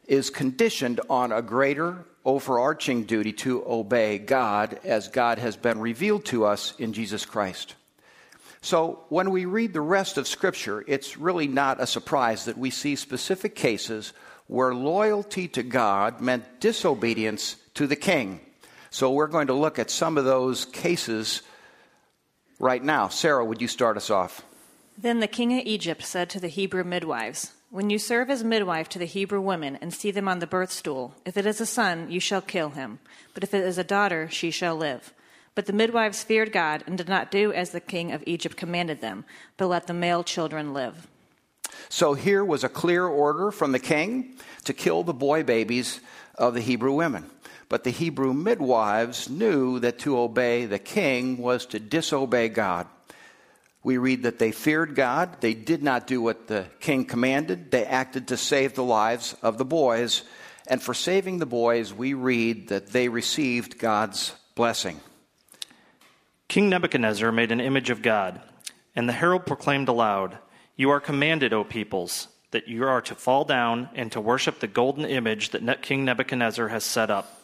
is 0.08 0.30
conditioned 0.30 1.00
on 1.10 1.32
a 1.32 1.42
greater 1.42 2.06
overarching 2.26 3.04
duty 3.04 3.34
to 3.34 3.64
obey 3.68 4.18
God 4.18 4.80
as 4.84 5.08
God 5.10 5.38
has 5.38 5.56
been 5.56 5.80
revealed 5.80 6.26
to 6.26 6.46
us 6.46 6.74
in 6.80 6.94
Jesus 6.94 7.26
Christ. 7.26 7.76
So, 8.62 9.04
when 9.10 9.32
we 9.32 9.46
read 9.46 9.74
the 9.74 9.82
rest 9.82 10.18
of 10.18 10.28
Scripture, 10.28 10.86
it's 10.88 11.18
really 11.18 11.48
not 11.48 11.82
a 11.82 11.88
surprise 11.88 12.46
that 12.46 12.58
we 12.58 12.70
see 12.70 12.96
specific 12.96 13.56
cases 13.56 14.14
where 14.48 14.74
loyalty 14.74 15.48
to 15.50 15.64
God 15.64 16.22
meant 16.22 16.60
disobedience 16.60 17.56
to 17.74 17.88
the 17.88 17.96
king. 17.96 18.40
So, 18.90 19.12
we're 19.12 19.28
going 19.28 19.48
to 19.48 19.54
look 19.54 19.80
at 19.80 19.90
some 19.90 20.18
of 20.18 20.26
those 20.26 20.66
cases 20.66 21.42
right 22.60 22.84
now. 22.84 23.08
Sarah, 23.08 23.44
would 23.44 23.62
you 23.62 23.68
start 23.68 23.98
us 23.98 24.10
off? 24.10 24.44
Then 24.98 25.20
the 25.20 25.28
king 25.28 25.58
of 25.58 25.66
Egypt 25.66 26.04
said 26.04 26.30
to 26.30 26.40
the 26.40 26.48
Hebrew 26.48 26.84
midwives, 26.84 27.54
When 27.72 27.90
you 27.90 27.98
serve 27.98 28.30
as 28.30 28.44
midwife 28.44 28.88
to 28.90 29.00
the 29.00 29.06
Hebrew 29.06 29.42
women 29.42 29.78
and 29.82 29.94
see 29.94 30.12
them 30.12 30.28
on 30.28 30.40
the 30.40 30.48
birth 30.48 30.72
stool, 30.72 31.16
if 31.26 31.36
it 31.36 31.48
is 31.48 31.60
a 31.60 31.66
son, 31.66 32.12
you 32.12 32.20
shall 32.20 32.42
kill 32.42 32.70
him. 32.70 33.00
But 33.34 33.44
if 33.44 33.54
it 33.54 33.64
is 33.64 33.80
a 33.80 33.84
daughter, 33.84 34.30
she 34.30 34.52
shall 34.52 34.76
live. 34.76 35.14
But 35.56 35.66
the 35.66 35.74
midwives 35.74 36.24
feared 36.24 36.52
God 36.52 36.84
and 36.86 36.98
did 36.98 37.10
not 37.10 37.32
do 37.32 37.52
as 37.52 37.72
the 37.72 37.80
king 37.80 38.12
of 38.12 38.24
Egypt 38.26 38.58
commanded 38.58 39.02
them, 39.02 39.26
but 39.58 39.68
let 39.68 39.88
the 39.88 39.94
male 39.94 40.24
children 40.24 40.74
live. 40.74 41.08
So 41.90 42.14
here 42.14 42.44
was 42.44 42.64
a 42.64 42.70
clear 42.70 43.06
order 43.06 43.52
from 43.52 43.72
the 43.72 43.80
king 43.80 44.36
to 44.66 44.74
kill 44.74 45.04
the 45.04 45.14
boy 45.14 45.44
babies 45.44 46.00
of 46.36 46.54
the 46.54 46.62
Hebrew 46.62 46.94
women. 46.94 47.30
But 47.70 47.84
the 47.84 47.92
Hebrew 47.92 48.34
midwives 48.34 49.30
knew 49.30 49.80
that 49.80 50.00
to 50.00 50.18
obey 50.18 50.66
the 50.66 50.80
king 50.80 51.38
was 51.38 51.66
to 51.68 51.80
disobey 51.80 52.50
God. 52.50 52.88
We 53.84 53.98
read 53.98 54.24
that 54.24 54.40
they 54.40 54.52
feared 54.52 54.96
God. 54.96 55.42
They 55.42 55.54
did 55.54 55.84
not 55.84 56.08
do 56.08 56.22
what 56.22 56.48
the 56.48 56.68
king 56.80 57.06
commanded. 57.06 57.72
They 57.72 57.86
acted 57.86 58.30
to 58.30 58.38
save 58.38 58.76
the 58.76 58.84
lives 58.84 59.36
of 59.42 59.58
the 59.58 59.66
boys. 59.66 60.24
And 60.68 60.82
for 60.82 60.94
saving 60.94 61.40
the 61.40 61.46
boys, 61.46 61.94
we 61.94 62.14
read 62.14 62.70
that 62.70 62.88
they 62.88 63.10
received 63.10 63.80
God's 63.80 64.34
blessing. 64.56 65.02
King 66.48 66.70
Nebuchadnezzar 66.70 67.32
made 67.32 67.52
an 67.52 67.60
image 67.60 67.90
of 67.90 68.02
God, 68.02 68.40
and 68.96 69.10
the 69.10 69.14
herald 69.14 69.46
proclaimed 69.46 69.88
aloud, 69.88 70.38
You 70.76 70.90
are 70.90 71.00
commanded, 71.00 71.54
O 71.54 71.64
peoples, 71.64 72.30
that 72.50 72.68
you 72.68 72.84
are 72.88 73.02
to 73.02 73.14
fall 73.14 73.46
down 73.46 73.90
and 73.94 74.12
to 74.12 74.22
worship 74.22 74.60
the 74.60 74.68
golden 74.68 75.06
image 75.06 75.52
that 75.52 75.82
King 75.84 76.04
Nebuchadnezzar 76.04 76.68
has 76.70 76.84
set 76.84 77.12
up. 77.12 77.42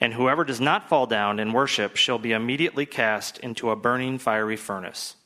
And 0.00 0.14
whoever 0.14 0.44
does 0.44 0.60
not 0.60 0.88
fall 0.88 1.06
down 1.06 1.38
and 1.38 1.52
worship 1.52 1.96
shall 1.96 2.18
be 2.18 2.32
immediately 2.32 2.86
cast 2.86 3.38
into 3.38 3.70
a 3.70 3.76
burning 3.76 4.18
fiery 4.18 4.56
furnace. 4.56 5.16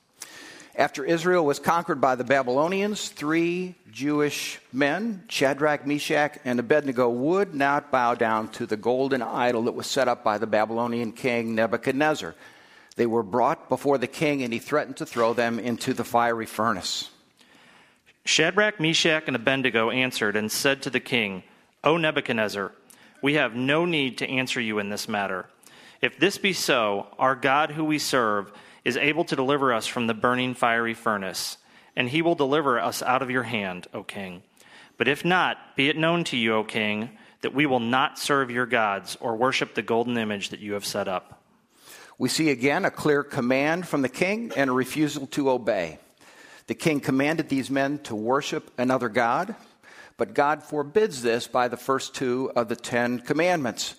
After 0.74 1.04
Israel 1.04 1.44
was 1.44 1.58
conquered 1.58 2.00
by 2.00 2.14
the 2.14 2.24
Babylonians, 2.24 3.08
three 3.10 3.74
Jewish 3.92 4.60
men, 4.72 5.24
Shadrach, 5.28 5.86
Meshach, 5.86 6.38
and 6.44 6.58
Abednego, 6.58 7.10
would 7.10 7.54
not 7.54 7.90
bow 7.90 8.14
down 8.14 8.48
to 8.52 8.66
the 8.66 8.76
golden 8.76 9.22
idol 9.22 9.64
that 9.64 9.74
was 9.74 9.86
set 9.86 10.08
up 10.08 10.24
by 10.24 10.38
the 10.38 10.46
Babylonian 10.46 11.12
king 11.12 11.54
Nebuchadnezzar. 11.54 12.34
They 12.96 13.06
were 13.06 13.22
brought 13.22 13.68
before 13.68 13.98
the 13.98 14.06
king, 14.06 14.42
and 14.42 14.52
he 14.52 14.58
threatened 14.58 14.96
to 14.98 15.06
throw 15.06 15.32
them 15.32 15.58
into 15.58 15.92
the 15.92 16.04
fiery 16.04 16.46
furnace. 16.46 17.10
Shadrach, 18.24 18.78
Meshach, 18.78 19.24
and 19.26 19.36
Abednego 19.36 19.90
answered 19.90 20.36
and 20.36 20.52
said 20.52 20.82
to 20.82 20.90
the 20.90 21.00
king, 21.00 21.42
O 21.82 21.96
Nebuchadnezzar, 21.96 22.72
we 23.22 23.34
have 23.34 23.54
no 23.54 23.84
need 23.84 24.18
to 24.18 24.28
answer 24.28 24.60
you 24.60 24.78
in 24.78 24.88
this 24.88 25.08
matter. 25.08 25.46
If 26.00 26.18
this 26.18 26.38
be 26.38 26.52
so, 26.52 27.08
our 27.18 27.34
God 27.34 27.72
who 27.72 27.84
we 27.84 27.98
serve 27.98 28.52
is 28.84 28.96
able 28.96 29.24
to 29.24 29.36
deliver 29.36 29.72
us 29.72 29.86
from 29.86 30.06
the 30.06 30.14
burning 30.14 30.54
fiery 30.54 30.94
furnace, 30.94 31.58
and 31.96 32.08
he 32.08 32.22
will 32.22 32.34
deliver 32.34 32.78
us 32.78 33.02
out 33.02 33.22
of 33.22 33.30
your 33.30 33.42
hand, 33.42 33.86
O 33.92 34.02
king. 34.02 34.42
But 34.96 35.08
if 35.08 35.24
not, 35.24 35.76
be 35.76 35.88
it 35.88 35.96
known 35.96 36.24
to 36.24 36.36
you, 36.36 36.54
O 36.54 36.64
king, 36.64 37.10
that 37.42 37.54
we 37.54 37.66
will 37.66 37.80
not 37.80 38.18
serve 38.18 38.50
your 38.50 38.66
gods 38.66 39.16
or 39.20 39.36
worship 39.36 39.74
the 39.74 39.82
golden 39.82 40.16
image 40.18 40.50
that 40.50 40.60
you 40.60 40.74
have 40.74 40.84
set 40.84 41.08
up. 41.08 41.42
We 42.18 42.28
see 42.28 42.50
again 42.50 42.84
a 42.84 42.90
clear 42.90 43.22
command 43.22 43.88
from 43.88 44.02
the 44.02 44.08
king 44.08 44.52
and 44.56 44.68
a 44.68 44.74
refusal 44.74 45.26
to 45.28 45.50
obey. 45.50 45.98
The 46.66 46.74
king 46.74 47.00
commanded 47.00 47.48
these 47.48 47.70
men 47.70 47.98
to 48.00 48.14
worship 48.14 48.70
another 48.78 49.08
God, 49.08 49.54
but 50.16 50.34
God 50.34 50.62
forbids 50.62 51.22
this 51.22 51.46
by 51.46 51.68
the 51.68 51.76
first 51.76 52.14
two 52.14 52.52
of 52.54 52.68
the 52.68 52.76
Ten 52.76 53.18
Commandments. 53.18 53.94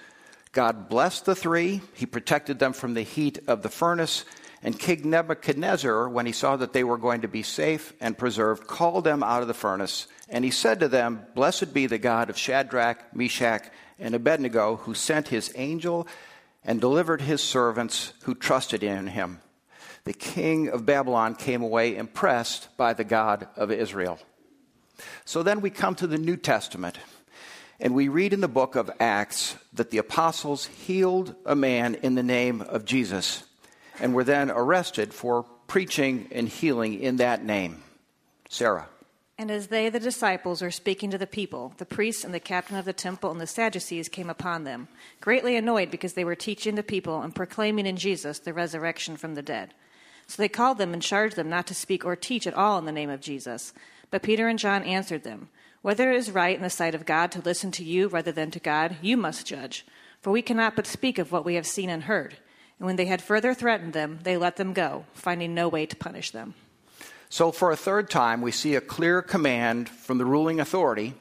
God 0.51 0.89
blessed 0.89 1.25
the 1.25 1.35
three, 1.35 1.81
He 1.93 2.05
protected 2.05 2.59
them 2.59 2.73
from 2.73 2.93
the 2.93 3.03
heat 3.03 3.39
of 3.47 3.61
the 3.61 3.69
furnace, 3.69 4.25
and 4.63 4.77
King 4.77 5.09
Nebuchadnezzar, 5.09 6.07
when 6.07 6.27
he 6.27 6.31
saw 6.31 6.55
that 6.57 6.71
they 6.71 6.83
were 6.83 6.97
going 6.97 7.21
to 7.21 7.27
be 7.27 7.41
safe 7.41 7.93
and 7.99 8.17
preserved, 8.17 8.67
called 8.67 9.03
them 9.03 9.23
out 9.23 9.41
of 9.41 9.47
the 9.47 9.55
furnace. 9.55 10.07
And 10.29 10.45
he 10.45 10.51
said 10.51 10.79
to 10.81 10.87
them, 10.87 11.25
Blessed 11.33 11.73
be 11.73 11.87
the 11.87 11.97
God 11.97 12.29
of 12.29 12.37
Shadrach, 12.37 13.15
Meshach, 13.15 13.63
and 13.97 14.13
Abednego, 14.13 14.75
who 14.77 14.93
sent 14.93 15.29
his 15.29 15.51
angel 15.55 16.07
and 16.63 16.79
delivered 16.79 17.21
his 17.21 17.41
servants 17.41 18.13
who 18.23 18.35
trusted 18.35 18.83
in 18.83 19.07
him. 19.07 19.39
The 20.03 20.13
king 20.13 20.69
of 20.69 20.85
Babylon 20.85 21.35
came 21.35 21.61
away 21.61 21.95
impressed 21.95 22.75
by 22.75 22.93
the 22.93 23.03
God 23.03 23.47
of 23.55 23.71
Israel. 23.71 24.19
So 25.25 25.43
then 25.43 25.61
we 25.61 25.69
come 25.69 25.95
to 25.95 26.07
the 26.07 26.17
New 26.17 26.37
Testament, 26.37 26.97
and 27.79 27.93
we 27.93 28.07
read 28.07 28.33
in 28.33 28.41
the 28.41 28.47
book 28.47 28.75
of 28.75 28.91
Acts 28.99 29.55
that 29.73 29.91
the 29.91 29.97
apostles 29.99 30.65
healed 30.65 31.35
a 31.45 31.55
man 31.55 31.95
in 31.95 32.15
the 32.15 32.23
name 32.23 32.61
of 32.61 32.85
Jesus 32.85 33.43
and 33.99 34.13
were 34.13 34.23
then 34.23 34.49
arrested 34.49 35.13
for 35.13 35.43
preaching 35.67 36.27
and 36.31 36.49
healing 36.49 36.99
in 36.99 37.17
that 37.17 37.43
name. 37.43 37.83
Sarah. 38.49 38.87
And 39.37 39.49
as 39.49 39.67
they, 39.67 39.89
the 39.89 39.99
disciples, 39.99 40.61
were 40.61 40.69
speaking 40.69 41.09
to 41.11 41.17
the 41.17 41.25
people, 41.25 41.73
the 41.77 41.85
priests 41.85 42.23
and 42.23 42.33
the 42.33 42.39
captain 42.39 42.77
of 42.77 42.85
the 42.85 42.93
temple 42.93 43.31
and 43.31 43.41
the 43.41 43.47
Sadducees 43.47 44.09
came 44.09 44.29
upon 44.29 44.65
them, 44.65 44.87
greatly 45.19 45.55
annoyed 45.55 45.89
because 45.89 46.13
they 46.13 46.25
were 46.25 46.35
teaching 46.35 46.75
the 46.75 46.83
people 46.83 47.21
and 47.21 47.33
proclaiming 47.33 47.87
in 47.87 47.97
Jesus 47.97 48.37
the 48.39 48.53
resurrection 48.53 49.17
from 49.17 49.33
the 49.33 49.41
dead. 49.41 49.73
So 50.27 50.41
they 50.41 50.49
called 50.49 50.77
them 50.77 50.93
and 50.93 51.01
charged 51.01 51.35
them 51.35 51.49
not 51.49 51.67
to 51.67 51.73
speak 51.73 52.05
or 52.05 52.15
teach 52.15 52.47
at 52.47 52.53
all 52.53 52.77
in 52.77 52.85
the 52.85 52.91
name 52.91 53.09
of 53.09 53.21
Jesus. 53.21 53.73
But 54.09 54.23
Peter 54.23 54.47
and 54.47 54.59
John 54.59 54.83
answered 54.83 55.23
them, 55.23 55.49
Whether 55.81 56.11
it 56.11 56.17
is 56.17 56.31
right 56.31 56.55
in 56.55 56.61
the 56.61 56.69
sight 56.69 56.95
of 56.95 57.05
God 57.05 57.31
to 57.31 57.41
listen 57.41 57.71
to 57.71 57.83
you 57.83 58.07
rather 58.07 58.31
than 58.31 58.51
to 58.51 58.59
God, 58.59 58.97
you 59.01 59.17
must 59.17 59.47
judge. 59.47 59.85
For 60.21 60.31
we 60.31 60.41
cannot 60.41 60.75
but 60.75 60.85
speak 60.85 61.17
of 61.17 61.31
what 61.31 61.45
we 61.45 61.55
have 61.55 61.65
seen 61.65 61.89
and 61.89 62.03
heard. 62.03 62.35
And 62.79 62.85
when 62.85 62.95
they 62.95 63.05
had 63.05 63.21
further 63.21 63.53
threatened 63.53 63.93
them, 63.93 64.19
they 64.23 64.37
let 64.37 64.57
them 64.57 64.73
go, 64.73 65.05
finding 65.13 65.53
no 65.53 65.67
way 65.67 65.85
to 65.85 65.95
punish 65.95 66.31
them. 66.31 66.55
So, 67.29 67.51
for 67.51 67.71
a 67.71 67.77
third 67.77 68.09
time, 68.09 68.41
we 68.41 68.51
see 68.51 68.75
a 68.75 68.81
clear 68.81 69.21
command 69.21 69.87
from 69.87 70.17
the 70.17 70.25
ruling 70.25 70.59
authority, 70.59 71.13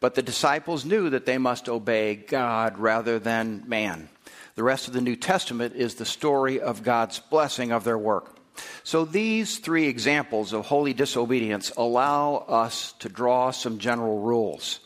but 0.00 0.16
the 0.16 0.22
disciples 0.22 0.84
knew 0.84 1.10
that 1.10 1.26
they 1.26 1.38
must 1.38 1.68
obey 1.68 2.16
God 2.16 2.76
rather 2.76 3.18
than 3.18 3.62
man. 3.66 4.08
The 4.56 4.64
rest 4.64 4.88
of 4.88 4.94
the 4.94 5.00
New 5.00 5.14
Testament 5.14 5.74
is 5.76 5.94
the 5.94 6.04
story 6.04 6.60
of 6.60 6.82
God's 6.82 7.20
blessing 7.20 7.70
of 7.70 7.84
their 7.84 7.98
work. 7.98 8.33
So, 8.82 9.04
these 9.04 9.58
three 9.58 9.86
examples 9.86 10.52
of 10.52 10.66
holy 10.66 10.92
disobedience 10.92 11.72
allow 11.76 12.36
us 12.36 12.92
to 13.00 13.08
draw 13.08 13.50
some 13.50 13.78
general 13.78 14.20
rules. 14.20 14.80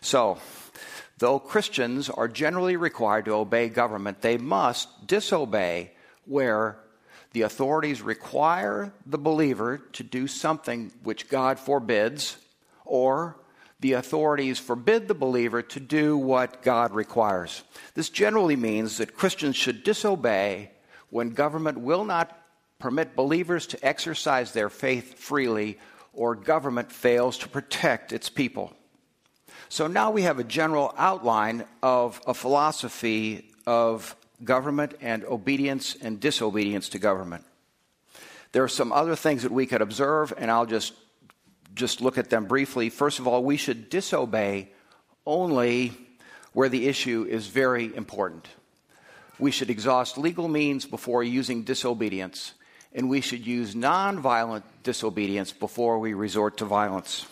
So, 0.00 0.38
though 1.18 1.38
Christians 1.38 2.10
are 2.10 2.28
generally 2.28 2.76
required 2.76 3.26
to 3.26 3.34
obey 3.34 3.68
government, 3.68 4.20
they 4.20 4.38
must 4.38 5.06
disobey 5.06 5.92
where 6.24 6.78
the 7.32 7.42
authorities 7.42 8.02
require 8.02 8.92
the 9.06 9.18
believer 9.18 9.78
to 9.92 10.02
do 10.02 10.26
something 10.26 10.92
which 11.02 11.28
God 11.28 11.58
forbids, 11.58 12.36
or 12.84 13.36
the 13.80 13.94
authorities 13.94 14.58
forbid 14.58 15.08
the 15.08 15.14
believer 15.14 15.62
to 15.62 15.80
do 15.80 16.16
what 16.16 16.62
God 16.62 16.92
requires. 16.92 17.62
This 17.94 18.10
generally 18.10 18.56
means 18.56 18.98
that 18.98 19.16
Christians 19.16 19.56
should 19.56 19.82
disobey 19.82 20.70
when 21.10 21.30
government 21.30 21.78
will 21.80 22.04
not 22.04 22.41
permit 22.82 23.14
believers 23.14 23.68
to 23.68 23.86
exercise 23.86 24.50
their 24.50 24.68
faith 24.68 25.14
freely 25.16 25.78
or 26.12 26.34
government 26.34 26.90
fails 26.90 27.38
to 27.38 27.48
protect 27.48 28.12
its 28.12 28.28
people. 28.28 28.72
So 29.68 29.86
now 29.86 30.10
we 30.10 30.22
have 30.22 30.40
a 30.40 30.44
general 30.44 30.92
outline 30.98 31.64
of 31.80 32.20
a 32.26 32.34
philosophy 32.34 33.52
of 33.68 34.16
government 34.42 34.94
and 35.00 35.24
obedience 35.24 35.94
and 35.94 36.18
disobedience 36.18 36.88
to 36.88 36.98
government. 36.98 37.44
There 38.50 38.64
are 38.64 38.68
some 38.68 38.92
other 38.92 39.14
things 39.14 39.44
that 39.44 39.52
we 39.52 39.64
could 39.64 39.80
observe, 39.80 40.34
and 40.36 40.50
I'll 40.50 40.66
just, 40.66 40.92
just 41.76 42.00
look 42.00 42.18
at 42.18 42.30
them 42.30 42.46
briefly. 42.46 42.90
First 42.90 43.20
of 43.20 43.28
all, 43.28 43.44
we 43.44 43.56
should 43.56 43.90
disobey 43.90 44.72
only 45.24 45.92
where 46.52 46.68
the 46.68 46.88
issue 46.88 47.28
is 47.30 47.46
very 47.46 47.94
important. 47.94 48.48
We 49.38 49.52
should 49.52 49.70
exhaust 49.70 50.18
legal 50.18 50.48
means 50.48 50.84
before 50.84 51.22
using 51.22 51.62
disobedience, 51.62 52.54
and 52.94 53.08
we 53.08 53.20
should 53.20 53.46
use 53.46 53.74
nonviolent 53.74 54.62
disobedience 54.82 55.52
before 55.52 55.98
we 55.98 56.14
resort 56.14 56.58
to 56.58 56.64
violence. 56.64 57.26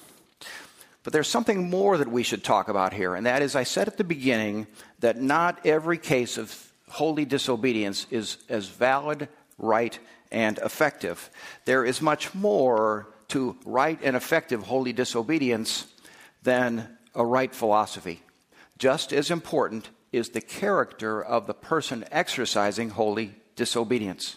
But 1.02 1.12
there's 1.12 1.28
something 1.28 1.70
more 1.70 1.96
that 1.98 2.10
we 2.10 2.22
should 2.22 2.44
talk 2.44 2.68
about 2.68 2.92
here, 2.92 3.14
and 3.14 3.26
that 3.26 3.42
is 3.42 3.56
I 3.56 3.62
said 3.62 3.88
at 3.88 3.96
the 3.96 4.04
beginning 4.04 4.66
that 5.00 5.20
not 5.20 5.64
every 5.66 5.98
case 5.98 6.36
of 6.36 6.72
holy 6.88 7.24
disobedience 7.24 8.06
is 8.10 8.38
as 8.48 8.66
valid, 8.66 9.28
right, 9.56 9.98
and 10.30 10.58
effective. 10.58 11.30
There 11.64 11.84
is 11.84 12.02
much 12.02 12.34
more 12.34 13.08
to 13.28 13.56
right 13.64 13.98
and 14.02 14.16
effective 14.16 14.64
holy 14.64 14.92
disobedience 14.92 15.86
than 16.42 16.98
a 17.14 17.24
right 17.24 17.54
philosophy. 17.54 18.22
Just 18.76 19.12
as 19.12 19.30
important 19.30 19.88
is 20.12 20.30
the 20.30 20.40
character 20.40 21.22
of 21.22 21.46
the 21.46 21.54
person 21.54 22.04
exercising 22.10 22.90
holy 22.90 23.34
disobedience. 23.56 24.36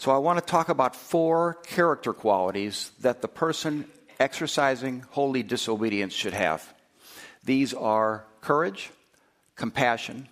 So 0.00 0.10
I 0.12 0.16
want 0.16 0.38
to 0.38 0.44
talk 0.50 0.70
about 0.70 0.96
four 0.96 1.58
character 1.62 2.14
qualities 2.14 2.90
that 3.00 3.20
the 3.20 3.28
person 3.28 3.84
exercising 4.18 5.04
holy 5.10 5.42
disobedience 5.42 6.14
should 6.14 6.32
have. 6.32 6.72
These 7.44 7.74
are 7.74 8.24
courage, 8.40 8.90
compassion, 9.56 10.30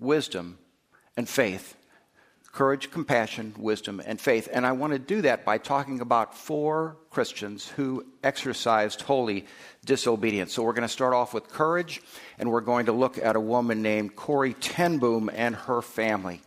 wisdom, 0.00 0.56
and 1.18 1.28
faith. 1.28 1.76
Courage, 2.50 2.90
compassion, 2.90 3.52
wisdom, 3.58 4.00
and 4.06 4.18
faith. 4.18 4.48
And 4.50 4.64
I 4.64 4.72
want 4.72 4.94
to 4.94 4.98
do 4.98 5.20
that 5.20 5.44
by 5.44 5.58
talking 5.58 6.00
about 6.00 6.34
four 6.34 6.96
Christians 7.10 7.68
who 7.68 8.06
exercised 8.22 9.02
holy 9.02 9.44
disobedience. 9.84 10.54
So 10.54 10.62
we're 10.62 10.72
going 10.72 10.80
to 10.80 10.88
start 10.88 11.12
off 11.12 11.34
with 11.34 11.48
courage, 11.48 12.00
and 12.38 12.50
we're 12.50 12.62
going 12.62 12.86
to 12.86 12.92
look 12.92 13.18
at 13.18 13.36
a 13.36 13.40
woman 13.40 13.82
named 13.82 14.16
Corrie 14.16 14.54
ten 14.54 14.96
Boom 14.96 15.28
and 15.30 15.54
her 15.54 15.82
family. 15.82 16.40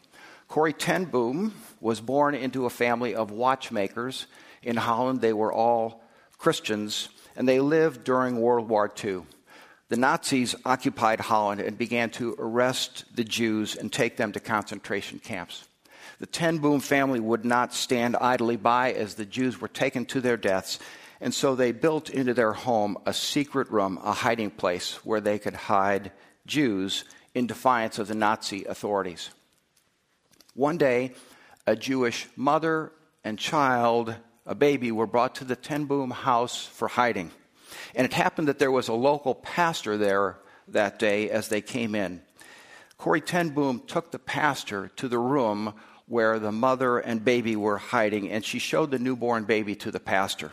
Corrie 0.47 0.73
ten 0.73 1.05
Boom 1.05 1.53
was 1.79 2.01
born 2.01 2.35
into 2.35 2.65
a 2.65 2.69
family 2.69 3.15
of 3.15 3.31
watchmakers 3.31 4.27
in 4.61 4.75
Holland. 4.75 5.21
They 5.21 5.33
were 5.33 5.53
all 5.53 6.03
Christians, 6.37 7.09
and 7.35 7.47
they 7.47 7.59
lived 7.59 8.03
during 8.03 8.39
World 8.39 8.69
War 8.69 8.91
II 9.03 9.23
the 9.89 9.97
Nazis 9.97 10.55
occupied 10.65 11.21
Holland 11.21 11.61
and 11.61 11.77
began 11.77 12.09
to 12.11 12.35
arrest 12.37 13.05
the 13.15 13.23
Jews 13.23 13.75
and 13.75 13.91
take 13.91 14.17
them 14.17 14.33
to 14.33 14.39
concentration 14.39 15.19
camps. 15.19 15.65
The 16.19 16.25
Ten 16.25 16.57
Boom 16.57 16.81
family 16.81 17.19
would 17.19 17.45
not 17.45 17.73
stand 17.73 18.17
idly 18.17 18.57
by 18.57 18.91
as 18.91 19.15
the 19.15 19.25
Jews 19.25 19.61
were 19.61 19.67
taken 19.67 20.05
to 20.07 20.19
their 20.19 20.35
deaths, 20.35 20.79
and 21.21 21.33
so 21.33 21.55
they 21.55 21.71
built 21.71 22.09
into 22.09 22.33
their 22.33 22.53
home 22.53 22.97
a 23.05 23.13
secret 23.13 23.71
room, 23.71 23.99
a 24.03 24.11
hiding 24.11 24.51
place 24.51 25.05
where 25.05 25.21
they 25.21 25.39
could 25.39 25.55
hide 25.55 26.11
Jews 26.45 27.05
in 27.33 27.47
defiance 27.47 27.97
of 27.97 28.07
the 28.07 28.15
Nazi 28.15 28.65
authorities. 28.65 29.29
One 30.53 30.77
day, 30.77 31.13
a 31.67 31.75
Jewish 31.75 32.27
mother 32.37 32.93
and 33.25 33.37
child, 33.37 34.15
a 34.45 34.55
baby, 34.55 34.91
were 34.91 35.05
brought 35.05 35.35
to 35.35 35.43
the 35.43 35.55
Ten 35.57 35.83
Boom 35.83 36.09
house 36.09 36.65
for 36.65 36.87
hiding. 36.87 37.29
And 37.93 38.05
it 38.05 38.13
happened 38.13 38.47
that 38.47 38.57
there 38.57 38.71
was 38.71 38.87
a 38.87 38.93
local 38.93 39.35
pastor 39.35 39.97
there 39.97 40.37
that 40.69 40.97
day 40.97 41.29
as 41.29 41.49
they 41.49 41.61
came 41.61 41.93
in. 41.93 42.21
Corrie 42.97 43.21
ten 43.21 43.49
Boom 43.49 43.83
took 43.85 44.11
the 44.11 44.19
pastor 44.19 44.89
to 44.95 45.09
the 45.09 45.19
room 45.19 45.73
where 46.07 46.39
the 46.39 46.53
mother 46.53 46.99
and 46.99 47.23
baby 47.23 47.57
were 47.57 47.77
hiding, 47.77 48.31
and 48.31 48.45
she 48.45 48.59
showed 48.59 48.89
the 48.89 48.97
newborn 48.97 49.43
baby 49.43 49.75
to 49.75 49.91
the 49.91 49.99
pastor. 49.99 50.51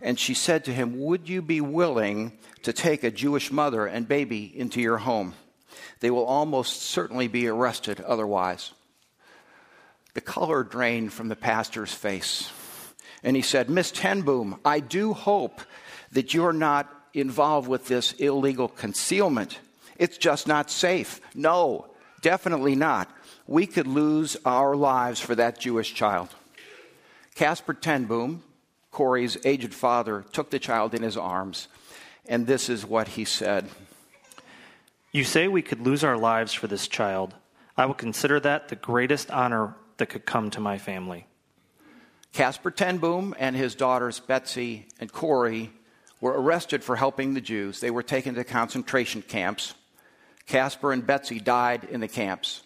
And 0.00 0.18
she 0.18 0.34
said 0.34 0.64
to 0.64 0.72
him, 0.72 1.00
Would 1.00 1.28
you 1.28 1.42
be 1.42 1.60
willing 1.60 2.32
to 2.64 2.72
take 2.72 3.04
a 3.04 3.10
Jewish 3.10 3.52
mother 3.52 3.86
and 3.86 4.08
baby 4.08 4.50
into 4.58 4.80
your 4.80 4.98
home? 4.98 5.34
They 6.00 6.10
will 6.10 6.24
almost 6.24 6.82
certainly 6.82 7.28
be 7.28 7.46
arrested 7.46 8.00
otherwise. 8.00 8.72
The 10.14 10.20
color 10.20 10.62
drained 10.62 11.12
from 11.12 11.28
the 11.28 11.36
pastor's 11.36 11.92
face. 11.92 12.50
And 13.22 13.36
he 13.36 13.42
said, 13.42 13.70
Miss 13.70 13.90
ten 13.90 14.22
Boom, 14.22 14.58
I 14.64 14.80
do 14.80 15.12
hope 15.12 15.60
that 16.12 16.34
you're 16.34 16.52
not 16.52 16.88
involved 17.14 17.68
with 17.68 17.86
this 17.86 18.12
illegal 18.12 18.68
concealment. 18.68 19.58
It's 19.96 20.16
just 20.16 20.46
not 20.46 20.70
safe. 20.70 21.20
No, 21.34 21.86
definitely 22.22 22.74
not. 22.74 23.10
We 23.46 23.66
could 23.66 23.86
lose 23.86 24.36
our 24.44 24.74
lives 24.76 25.20
for 25.20 25.34
that 25.34 25.58
Jewish 25.58 25.94
child. 25.94 26.28
Casper 27.34 27.74
ten 27.74 28.04
Boom, 28.04 28.42
Corrie's 28.90 29.36
aged 29.44 29.74
father, 29.74 30.24
took 30.32 30.50
the 30.50 30.58
child 30.58 30.94
in 30.94 31.02
his 31.02 31.16
arms, 31.16 31.68
and 32.26 32.46
this 32.46 32.68
is 32.68 32.84
what 32.84 33.08
he 33.08 33.24
said 33.24 33.68
You 35.12 35.24
say 35.24 35.48
we 35.48 35.62
could 35.62 35.80
lose 35.80 36.04
our 36.04 36.16
lives 36.16 36.52
for 36.52 36.66
this 36.66 36.88
child. 36.88 37.34
I 37.76 37.86
will 37.86 37.94
consider 37.94 38.40
that 38.40 38.68
the 38.68 38.76
greatest 38.76 39.30
honor 39.30 39.74
that 40.00 40.08
could 40.10 40.26
come 40.26 40.50
to 40.50 40.60
my 40.60 40.76
family. 40.76 41.26
Casper 42.32 42.70
ten 42.70 42.98
Boom 42.98 43.34
and 43.38 43.54
his 43.54 43.74
daughters 43.74 44.20
Betsy 44.20 44.86
and 44.98 45.12
Corrie 45.12 45.70
were 46.20 46.32
arrested 46.32 46.82
for 46.84 46.96
helping 46.96 47.34
the 47.34 47.40
Jews. 47.40 47.80
They 47.80 47.90
were 47.90 48.02
taken 48.02 48.34
to 48.34 48.44
concentration 48.44 49.22
camps. 49.22 49.74
Casper 50.46 50.92
and 50.92 51.06
Betsy 51.06 51.40
died 51.40 51.84
in 51.84 52.00
the 52.00 52.08
camps. 52.08 52.62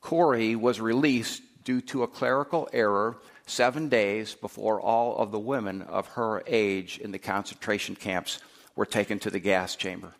Corrie 0.00 0.56
was 0.56 0.80
released 0.80 1.42
due 1.64 1.80
to 1.82 2.02
a 2.02 2.08
clerical 2.08 2.68
error 2.72 3.18
seven 3.46 3.88
days 3.88 4.34
before 4.34 4.80
all 4.80 5.16
of 5.18 5.32
the 5.32 5.38
women 5.38 5.82
of 5.82 6.06
her 6.08 6.42
age 6.46 6.98
in 6.98 7.12
the 7.12 7.18
concentration 7.18 7.94
camps 7.94 8.40
were 8.74 8.86
taken 8.86 9.18
to 9.20 9.30
the 9.30 9.38
gas 9.38 9.76
chamber. 9.76 10.14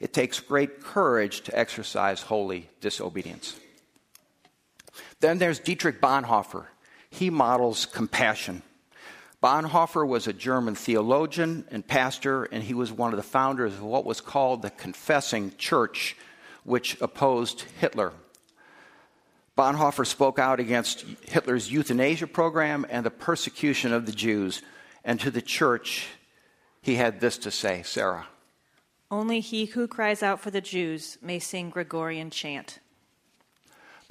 It 0.00 0.12
takes 0.12 0.40
great 0.40 0.82
courage 0.82 1.42
to 1.42 1.58
exercise 1.58 2.22
holy 2.22 2.68
disobedience. 2.80 3.58
Then 5.22 5.38
there's 5.38 5.60
Dietrich 5.60 6.00
Bonhoeffer. 6.00 6.66
He 7.08 7.30
models 7.30 7.86
compassion. 7.86 8.62
Bonhoeffer 9.40 10.06
was 10.06 10.26
a 10.26 10.32
German 10.32 10.74
theologian 10.74 11.64
and 11.70 11.86
pastor, 11.86 12.42
and 12.44 12.60
he 12.60 12.74
was 12.74 12.90
one 12.90 13.12
of 13.12 13.16
the 13.16 13.22
founders 13.22 13.72
of 13.72 13.84
what 13.84 14.04
was 14.04 14.20
called 14.20 14.62
the 14.62 14.70
Confessing 14.70 15.52
Church, 15.58 16.16
which 16.64 17.00
opposed 17.00 17.60
Hitler. 17.78 18.12
Bonhoeffer 19.56 20.04
spoke 20.04 20.40
out 20.40 20.58
against 20.58 21.04
Hitler's 21.28 21.70
euthanasia 21.70 22.26
program 22.26 22.84
and 22.90 23.06
the 23.06 23.10
persecution 23.10 23.92
of 23.92 24.06
the 24.06 24.12
Jews. 24.12 24.60
And 25.04 25.20
to 25.20 25.30
the 25.30 25.42
church, 25.42 26.08
he 26.80 26.96
had 26.96 27.20
this 27.20 27.38
to 27.38 27.52
say 27.52 27.84
Sarah. 27.84 28.26
Only 29.08 29.38
he 29.38 29.66
who 29.66 29.86
cries 29.86 30.24
out 30.24 30.40
for 30.40 30.50
the 30.50 30.60
Jews 30.60 31.16
may 31.22 31.38
sing 31.38 31.70
Gregorian 31.70 32.30
chant. 32.30 32.80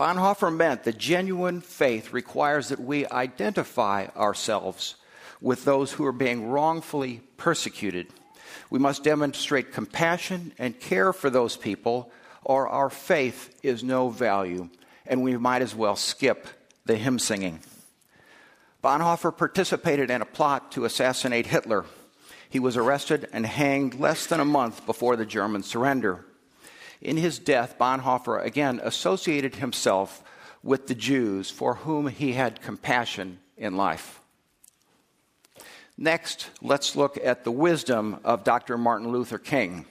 Bonhoeffer 0.02 0.52
meant 0.52 0.86
that 0.86 0.98
genuine 0.98 1.62
faith 1.62 2.12
requires 2.12 2.70
that 2.70 2.80
we 2.80 3.06
identify 3.10 4.08
ourselves 4.18 4.96
with 5.40 5.64
those 5.64 5.92
who 5.92 6.04
are 6.08 6.12
being 6.12 6.50
wrongfully 6.50 7.22
persecuted. 7.38 8.08
We 8.72 8.80
must 8.80 9.04
demonstrate 9.04 9.72
compassion 9.72 10.54
and 10.58 10.80
care 10.80 11.14
for 11.14 11.30
those 11.30 11.56
people, 11.56 12.12
or 12.44 12.68
our 12.68 12.90
faith 12.90 13.60
is 13.62 13.84
no 13.84 14.10
value, 14.10 14.70
and 15.06 15.22
we 15.22 15.38
might 15.38 15.62
as 15.62 15.76
well 15.76 15.96
skip 15.96 16.48
the 16.88 16.96
hymn 16.96 17.20
singing. 17.20 17.60
Bonhoeffer 18.84 19.38
participated 19.38 20.10
in 20.10 20.24
a 20.24 20.26
plot 20.26 20.72
to 20.72 20.86
assassinate 20.86 21.46
Hitler. 21.46 21.86
He 22.50 22.60
was 22.60 22.76
arrested 22.76 23.30
and 23.32 23.46
hanged 23.46 24.00
less 24.00 24.26
than 24.26 24.40
a 24.40 24.46
month 24.46 24.84
before 24.88 25.16
the 25.16 25.28
German 25.28 25.62
surrender. 25.62 26.26
In 27.02 27.18
his 27.18 27.40
death, 27.40 27.78
Bonhoeffer 27.80 28.44
again 28.44 28.80
associated 28.84 29.56
himself 29.56 30.24
with 30.64 30.88
the 30.88 30.96
Jews 30.96 31.50
for 31.50 31.76
whom 31.76 32.08
he 32.08 32.34
had 32.34 32.62
compassion 32.62 33.40
in 33.58 33.76
life. 33.76 34.22
Next, 35.98 36.50
let's 36.62 36.96
look 36.96 37.18
at 37.24 37.44
the 37.44 37.52
wisdom 37.52 38.20
of 38.24 38.44
Dr. 38.44 38.78
Martin 38.78 39.12
Luther 39.12 39.38
King. 39.38 39.86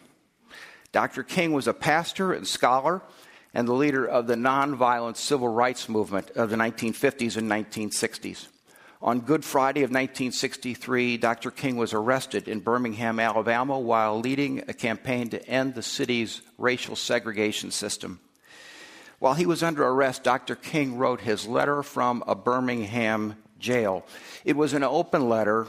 Dr. 0.93 1.23
King 1.23 1.53
was 1.53 1.69
a 1.69 1.75
pastor 1.75 2.33
and 2.33 2.47
scholar 2.47 3.03
and 3.55 3.67
the 3.67 3.73
leader 3.73 4.07
of 4.07 4.27
the 4.27 4.35
nonviolent 4.35 5.17
civil 5.17 5.49
rights 5.49 5.89
movement 5.89 6.31
of 6.31 6.51
the 6.51 6.57
1950s 6.57 7.37
and 7.37 7.51
1960s. 7.51 8.47
On 9.03 9.21
Good 9.21 9.47
Friday 9.47 9.81
of 9.81 9.89
1963, 9.89 11.17
Dr. 11.17 11.51
King 11.51 11.79
was 11.79 11.95
arrested 11.95 12.49
in 12.49 12.61
Birmingham, 12.61 13.19
Alabama, 13.19 13.79
while 13.79 14.21
leading 14.21 14.59
a 14.69 14.75
campaign 14.75 15.31
to 15.31 15.43
end 15.49 15.75
the 15.75 15.83
city's 15.83 16.43
racial 16.59 16.95
segregation 16.97 17.71
system. 17.71 18.21
While 19.19 19.33
he 19.33 19.47
was 19.47 19.63
under 19.63 19.87
arrest, 19.87 20.23
Dr. 20.23 20.55
King 20.55 20.99
wrote 20.99 21.23
his 21.23 21.47
letter 21.47 21.83
from 21.83 22.23
a 22.27 22.35
Birmingham 22.35 23.37
jail. 23.59 24.05
It 24.45 24.55
was 24.55 24.75
an 24.75 24.85
open 24.85 25.31
letter 25.31 25.67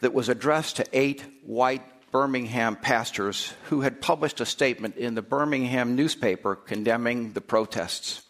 that 0.00 0.14
was 0.14 0.28
addressed 0.28 0.76
to 0.76 0.86
eight 0.92 1.24
white 1.42 1.82
Birmingham 2.12 2.76
pastors 2.76 3.52
who 3.64 3.80
had 3.80 4.00
published 4.00 4.40
a 4.40 4.46
statement 4.46 4.96
in 4.96 5.16
the 5.16 5.22
Birmingham 5.22 5.96
newspaper 5.96 6.54
condemning 6.54 7.32
the 7.32 7.40
protests. 7.40 8.22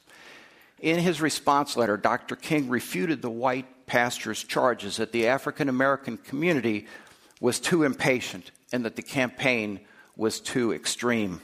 In 0.80 0.98
his 0.98 1.20
response 1.20 1.76
letter, 1.76 1.98
Dr. 1.98 2.36
King 2.36 2.70
refuted 2.70 3.20
the 3.20 3.30
white 3.30 3.66
pastor's 3.90 4.44
charges 4.44 4.98
that 4.98 5.10
the 5.10 5.26
African 5.26 5.68
American 5.68 6.16
community 6.16 6.86
was 7.40 7.58
too 7.58 7.82
impatient 7.82 8.52
and 8.72 8.84
that 8.84 8.94
the 8.94 9.02
campaign 9.02 9.80
was 10.16 10.38
too 10.38 10.72
extreme. 10.72 11.40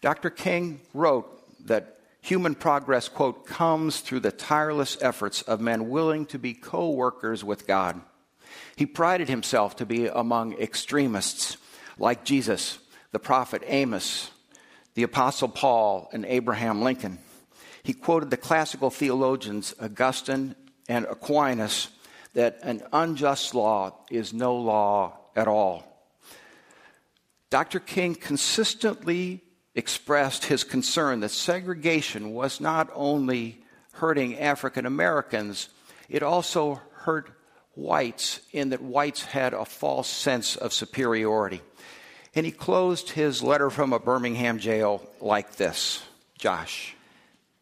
Dr. 0.00 0.30
King 0.30 0.80
wrote 0.94 1.26
that 1.66 1.98
human 2.20 2.54
progress, 2.54 3.08
quote, 3.08 3.46
comes 3.46 3.98
through 3.98 4.20
the 4.20 4.30
tireless 4.30 4.96
efforts 5.00 5.42
of 5.42 5.60
men 5.60 5.88
willing 5.88 6.24
to 6.26 6.38
be 6.38 6.54
co 6.54 6.90
workers 6.90 7.42
with 7.42 7.66
God. 7.66 8.00
He 8.76 8.86
prided 8.86 9.28
himself 9.28 9.74
to 9.76 9.86
be 9.86 10.06
among 10.06 10.52
extremists 10.60 11.56
like 11.98 12.24
Jesus, 12.24 12.78
the 13.10 13.18
prophet 13.18 13.64
Amos, 13.66 14.30
the 14.94 15.02
apostle 15.02 15.48
Paul, 15.48 16.10
and 16.12 16.24
Abraham 16.26 16.82
Lincoln. 16.82 17.18
He 17.82 17.92
quoted 17.92 18.30
the 18.30 18.36
classical 18.36 18.90
theologians 18.90 19.74
Augustine 19.80 20.54
and 20.88 21.06
Aquinas 21.06 21.88
that 22.34 22.58
an 22.62 22.82
unjust 22.92 23.54
law 23.54 23.94
is 24.10 24.32
no 24.32 24.56
law 24.56 25.18
at 25.34 25.48
all. 25.48 25.84
Dr. 27.50 27.80
King 27.80 28.14
consistently 28.14 29.42
expressed 29.74 30.46
his 30.46 30.64
concern 30.64 31.20
that 31.20 31.30
segregation 31.30 32.32
was 32.32 32.60
not 32.60 32.90
only 32.94 33.62
hurting 33.92 34.38
African 34.38 34.86
Americans, 34.86 35.68
it 36.08 36.22
also 36.22 36.80
hurt 36.92 37.30
whites 37.74 38.40
in 38.52 38.70
that 38.70 38.82
whites 38.82 39.22
had 39.22 39.54
a 39.54 39.64
false 39.64 40.08
sense 40.08 40.56
of 40.56 40.72
superiority. 40.72 41.60
And 42.34 42.44
he 42.44 42.52
closed 42.52 43.10
his 43.10 43.42
letter 43.42 43.70
from 43.70 43.92
a 43.92 43.98
Birmingham 43.98 44.58
jail 44.58 45.02
like 45.20 45.56
this 45.56 46.02
Josh. 46.38 46.95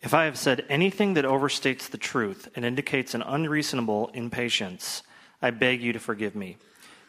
If 0.04 0.12
I 0.12 0.26
have 0.26 0.36
said 0.36 0.66
anything 0.68 1.14
that 1.14 1.24
overstates 1.24 1.88
the 1.88 1.96
truth 1.96 2.50
and 2.54 2.62
indicates 2.62 3.14
an 3.14 3.22
unreasonable 3.22 4.10
impatience, 4.12 5.02
I 5.40 5.50
beg 5.50 5.80
you 5.80 5.94
to 5.94 5.98
forgive 5.98 6.36
me. 6.36 6.58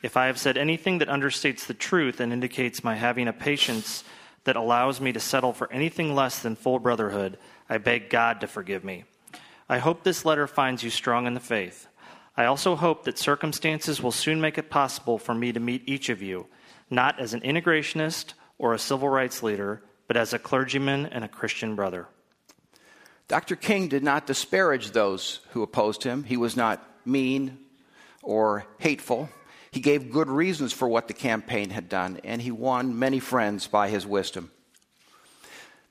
If 0.02 0.16
I 0.16 0.28
have 0.28 0.40
said 0.40 0.56
anything 0.56 1.00
that 1.00 1.10
understates 1.10 1.66
the 1.66 1.74
truth 1.74 2.22
and 2.22 2.32
indicates 2.32 2.86
my 2.86 2.96
having 2.96 3.28
a 3.28 3.34
patience 3.34 4.06
that 4.46 4.56
allows 4.56 5.02
me 5.02 5.12
to 5.12 5.20
settle 5.20 5.52
for 5.52 5.70
anything 5.74 6.16
less 6.16 6.40
than 6.40 6.56
full 6.56 6.80
brotherhood, 6.80 7.38
I 7.70 7.80
beg 7.80 8.10
God 8.10 8.40
to 8.40 8.48
forgive 8.48 8.86
me. 8.86 9.04
I 9.68 9.80
hope 9.80 10.04
this 10.04 10.24
letter 10.24 10.48
finds 10.48 10.82
you 10.82 10.90
strong 10.90 11.28
in 11.28 11.34
the 11.34 11.42
faith. 11.42 11.88
I 12.38 12.46
also 12.46 12.78
hope 12.78 13.04
that 13.04 13.20
circumstances 13.20 14.02
will 14.02 14.14
soon 14.14 14.40
make 14.40 14.58
it 14.58 14.70
possible 14.70 15.18
for 15.18 15.36
me 15.36 15.52
to 15.52 15.60
meet 15.60 15.84
each 15.86 16.08
of 16.08 16.22
you, 16.22 16.48
not 16.90 17.20
as 17.20 17.34
an 17.34 17.42
integrationist 17.42 18.36
or 18.58 18.74
a 18.74 18.80
civil 18.80 19.10
rights 19.10 19.44
leader, 19.44 19.82
but 20.08 20.16
as 20.16 20.32
a 20.32 20.40
clergyman 20.40 21.08
and 21.08 21.26
a 21.26 21.28
Christian 21.28 21.76
brother. 21.76 22.08
Dr. 23.28 23.56
King 23.56 23.88
did 23.88 24.04
not 24.04 24.28
disparage 24.28 24.92
those 24.92 25.40
who 25.52 25.64
opposed 25.64 26.04
him. 26.04 26.24
He 26.24 26.38
was 26.38 26.56
not 26.56 26.84
mean 27.06 27.58
or 28.22 28.66
hateful. 28.78 29.30
He 29.72 29.80
gave 29.80 30.12
good 30.12 30.30
reasons 30.30 30.74
for 30.74 30.88
what 30.88 31.08
the 31.08 31.14
campaign 31.14 31.72
had 31.72 31.90
done, 31.90 32.20
and 32.24 32.42
he 32.42 32.52
won 32.52 32.98
many 32.98 33.20
friends 33.20 33.68
by 33.68 33.90
his 33.90 34.06
wisdom. 34.06 34.52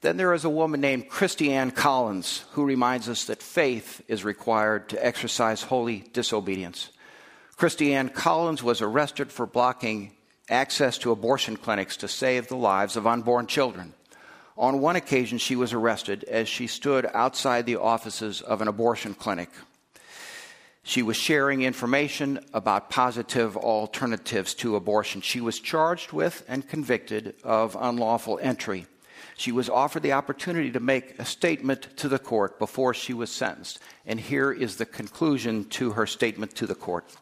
Then 0.01 0.17
there 0.17 0.35
is 0.35 0.45
a 0.45 0.51
woman 0.51 0.81
named 0.81 1.09
Christy 1.09 1.53
Anne 1.53 1.71
Collins 1.71 2.45
who 2.53 2.65
reminds 2.65 3.09
us 3.09 3.25
that 3.25 3.43
faith 3.43 4.03
is 4.07 4.23
required 4.23 4.91
to 4.91 5.05
exercise 5.05 5.63
holy 5.63 6.05
disobedience. 6.13 6.91
Christy 7.57 7.95
Anne 7.95 8.11
Collins 8.11 8.63
was 8.63 8.83
arrested 8.83 9.33
for 9.33 9.47
blocking 9.47 10.13
access 10.51 10.99
to 10.99 11.11
abortion 11.11 11.57
clinics 11.57 11.97
to 11.99 12.09
save 12.09 12.49
the 12.49 12.57
lives 12.57 12.97
of 12.97 13.07
unborn 13.07 13.47
children. 13.47 13.95
On 14.57 14.81
one 14.81 14.97
occasion, 14.97 15.39
she 15.39 15.57
was 15.57 15.73
arrested 15.73 16.25
as 16.25 16.49
she 16.49 16.67
stood 16.67 17.07
outside 17.13 17.67
the 17.67 17.77
offices 17.77 18.41
of 18.41 18.61
an 18.61 18.69
abortion 18.69 19.15
clinic. 19.15 19.51
She 20.85 21.03
was 21.03 21.17
sharing 21.17 21.63
information 21.63 22.45
about 22.53 22.91
positive 22.91 23.57
alternatives 23.57 24.55
to 24.57 24.77
abortion. 24.77 25.23
She 25.23 25.41
was 25.41 25.59
charged 25.59 26.13
with 26.13 26.45
and 26.47 26.69
convicted 26.69 27.35
of 27.43 27.77
unlawful 27.81 28.39
entry. 28.43 28.87
She 29.37 29.51
was 29.51 29.69
offered 29.69 30.03
the 30.03 30.13
opportunity 30.13 30.71
to 30.71 30.81
make 30.81 31.19
a 31.19 31.25
statement 31.25 31.97
to 31.97 32.09
the 32.09 32.19
court 32.19 32.59
before 32.59 32.95
she 32.95 33.15
was 33.15 33.31
sentenced. 33.31 33.81
And 34.07 34.21
here 34.21 34.53
is 34.53 34.77
the 34.77 34.87
conclusion 34.87 35.65
to 35.71 35.93
her 35.93 36.07
statement 36.07 36.55
to 36.57 36.67
the 36.67 36.75
court. 36.75 37.17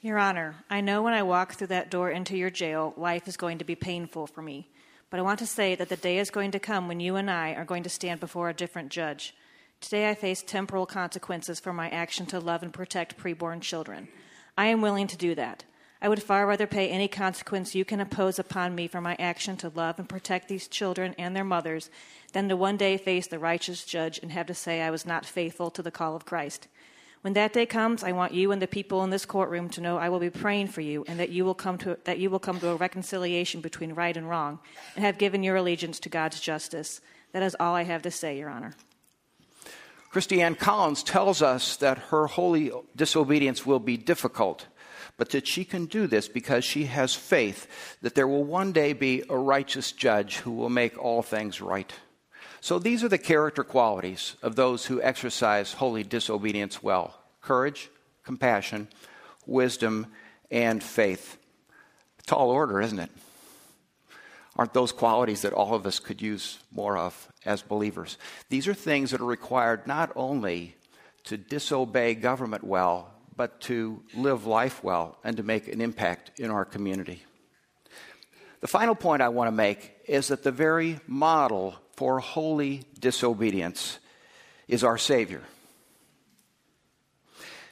Your 0.00 0.18
Honor, 0.18 0.56
I 0.70 0.80
know 0.80 1.02
when 1.02 1.12
I 1.12 1.22
walk 1.22 1.54
through 1.54 1.68
that 1.68 1.90
door 1.90 2.10
into 2.10 2.36
your 2.36 2.50
jail, 2.50 2.94
life 2.96 3.28
is 3.28 3.36
going 3.36 3.58
to 3.58 3.64
be 3.64 3.74
painful 3.74 4.26
for 4.26 4.42
me. 4.42 4.68
But 5.10 5.20
I 5.20 5.22
want 5.22 5.38
to 5.38 5.46
say 5.46 5.74
that 5.74 5.88
the 5.88 5.96
day 5.96 6.18
is 6.18 6.30
going 6.30 6.50
to 6.50 6.58
come 6.58 6.86
when 6.86 7.00
you 7.00 7.16
and 7.16 7.30
I 7.30 7.54
are 7.54 7.64
going 7.64 7.82
to 7.82 7.88
stand 7.88 8.20
before 8.20 8.50
a 8.50 8.54
different 8.54 8.90
judge. 8.90 9.34
Today 9.80 10.10
I 10.10 10.14
face 10.14 10.42
temporal 10.42 10.86
consequences 10.86 11.60
for 11.60 11.72
my 11.72 11.88
action 11.88 12.26
to 12.26 12.40
love 12.40 12.62
and 12.62 12.72
protect 12.72 13.16
preborn 13.16 13.62
children. 13.62 14.08
I 14.56 14.66
am 14.66 14.82
willing 14.82 15.06
to 15.06 15.16
do 15.16 15.34
that. 15.36 15.64
I 16.02 16.08
would 16.08 16.22
far 16.22 16.46
rather 16.46 16.66
pay 16.66 16.90
any 16.90 17.08
consequence 17.08 17.74
you 17.74 17.84
can 17.84 18.00
impose 18.00 18.38
upon 18.38 18.74
me 18.74 18.86
for 18.86 19.00
my 19.00 19.16
action 19.18 19.56
to 19.58 19.68
love 19.68 19.98
and 19.98 20.08
protect 20.08 20.48
these 20.48 20.68
children 20.68 21.14
and 21.18 21.34
their 21.34 21.44
mothers 21.44 21.90
than 22.32 22.48
to 22.48 22.56
one 22.56 22.76
day 22.76 22.96
face 22.96 23.26
the 23.26 23.38
righteous 23.38 23.84
judge 23.84 24.20
and 24.22 24.30
have 24.30 24.46
to 24.46 24.54
say 24.54 24.80
I 24.82 24.90
was 24.90 25.06
not 25.06 25.24
faithful 25.24 25.70
to 25.70 25.82
the 25.82 25.90
call 25.90 26.14
of 26.14 26.24
Christ. 26.24 26.68
When 27.22 27.32
that 27.32 27.52
day 27.52 27.66
comes, 27.66 28.04
I 28.04 28.12
want 28.12 28.32
you 28.32 28.52
and 28.52 28.62
the 28.62 28.68
people 28.68 29.02
in 29.02 29.10
this 29.10 29.26
courtroom 29.26 29.68
to 29.70 29.80
know 29.80 29.98
I 29.98 30.08
will 30.08 30.20
be 30.20 30.30
praying 30.30 30.68
for 30.68 30.80
you 30.80 31.04
and 31.08 31.18
that 31.18 31.30
you 31.30 31.44
will 31.44 31.54
come 31.54 31.76
to 31.78 31.98
that 32.04 32.18
you 32.18 32.30
will 32.30 32.38
come 32.38 32.60
to 32.60 32.68
a 32.68 32.76
reconciliation 32.76 33.60
between 33.60 33.92
right 33.92 34.16
and 34.16 34.28
wrong 34.28 34.60
and 34.94 35.04
have 35.04 35.18
given 35.18 35.42
your 35.42 35.56
allegiance 35.56 35.98
to 36.00 36.08
God's 36.08 36.40
justice. 36.40 37.00
That 37.32 37.42
is 37.42 37.56
all 37.58 37.74
I 37.74 37.82
have 37.82 38.02
to 38.02 38.10
say, 38.10 38.38
Your 38.38 38.48
Honor. 38.48 38.74
Christy 40.10 40.40
Anne 40.40 40.54
Collins 40.54 41.02
tells 41.02 41.42
us 41.42 41.76
that 41.76 41.98
her 41.98 42.26
holy 42.28 42.72
disobedience 42.96 43.66
will 43.66 43.80
be 43.80 43.96
difficult, 43.96 44.66
but 45.18 45.30
that 45.30 45.46
she 45.46 45.64
can 45.64 45.84
do 45.84 46.06
this 46.06 46.28
because 46.28 46.64
she 46.64 46.84
has 46.84 47.14
faith 47.14 47.66
that 48.00 48.14
there 48.14 48.28
will 48.28 48.44
one 48.44 48.72
day 48.72 48.94
be 48.94 49.22
a 49.28 49.36
righteous 49.36 49.92
judge 49.92 50.36
who 50.38 50.52
will 50.52 50.70
make 50.70 50.96
all 50.96 51.22
things 51.22 51.60
right. 51.60 51.92
So 52.60 52.78
these 52.78 53.04
are 53.04 53.08
the 53.08 53.18
character 53.18 53.64
qualities 53.64 54.36
of 54.42 54.56
those 54.56 54.86
who 54.86 55.00
exercise 55.02 55.74
holy 55.74 56.02
disobedience 56.02 56.82
well 56.82 57.14
courage, 57.40 57.90
compassion, 58.24 58.88
wisdom, 59.46 60.06
and 60.50 60.82
faith. 60.82 61.38
Tall 62.26 62.50
order, 62.50 62.80
isn't 62.80 62.98
it? 62.98 63.10
Aren't 64.56 64.74
those 64.74 64.92
qualities 64.92 65.42
that 65.42 65.52
all 65.52 65.74
of 65.74 65.86
us 65.86 66.00
could 66.00 66.20
use 66.20 66.58
more 66.72 66.98
of 66.98 67.32
as 67.46 67.62
believers? 67.62 68.18
These 68.48 68.66
are 68.66 68.74
things 68.74 69.12
that 69.12 69.20
are 69.20 69.24
required 69.24 69.86
not 69.86 70.10
only 70.16 70.74
to 71.24 71.36
disobey 71.36 72.14
government 72.14 72.64
well, 72.64 73.12
but 73.36 73.60
to 73.62 74.02
live 74.14 74.46
life 74.46 74.82
well 74.82 75.16
and 75.22 75.36
to 75.36 75.44
make 75.44 75.68
an 75.68 75.80
impact 75.80 76.40
in 76.40 76.50
our 76.50 76.64
community. 76.64 77.22
The 78.60 78.66
final 78.66 78.96
point 78.96 79.22
I 79.22 79.28
want 79.28 79.46
to 79.46 79.52
make 79.52 79.92
is 80.08 80.28
that 80.28 80.42
the 80.42 80.50
very 80.50 80.98
model 81.06 81.76
for 81.98 82.20
holy 82.20 82.84
disobedience 83.00 83.98
is 84.68 84.84
our 84.84 84.96
Savior. 84.96 85.42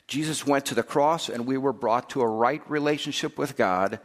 Jesus 0.09 0.45
went 0.45 0.67
to 0.67 0.75
the 0.75 0.83
cross, 0.83 1.29
and 1.29 1.47
we 1.47 1.57
were 1.57 1.73
brought 1.73 2.11
to 2.11 2.23
a 2.23 2.27
right 2.27 2.69
relationship 2.69 3.39
with 3.39 3.57
God 3.57 4.01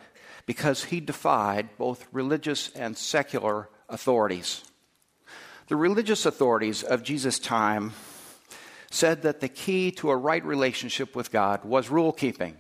because 0.46 0.84
he 0.84 1.00
defied 1.00 1.76
both 1.76 2.06
religious 2.12 2.70
and 2.76 2.96
secular 2.96 3.68
authorities. 3.90 4.64
The 5.70 5.76
religious 5.76 6.28
authorities 6.28 6.84
of 6.84 7.02
Jesus' 7.02 7.40
time 7.40 7.94
said 8.92 9.24
that 9.24 9.40
the 9.40 9.50
key 9.50 9.90
to 9.94 10.12
a 10.12 10.16
right 10.16 10.46
relationship 10.46 11.16
with 11.16 11.32
God 11.32 11.66
was 11.66 11.90
rule 11.90 12.12
keeping. 12.12 12.58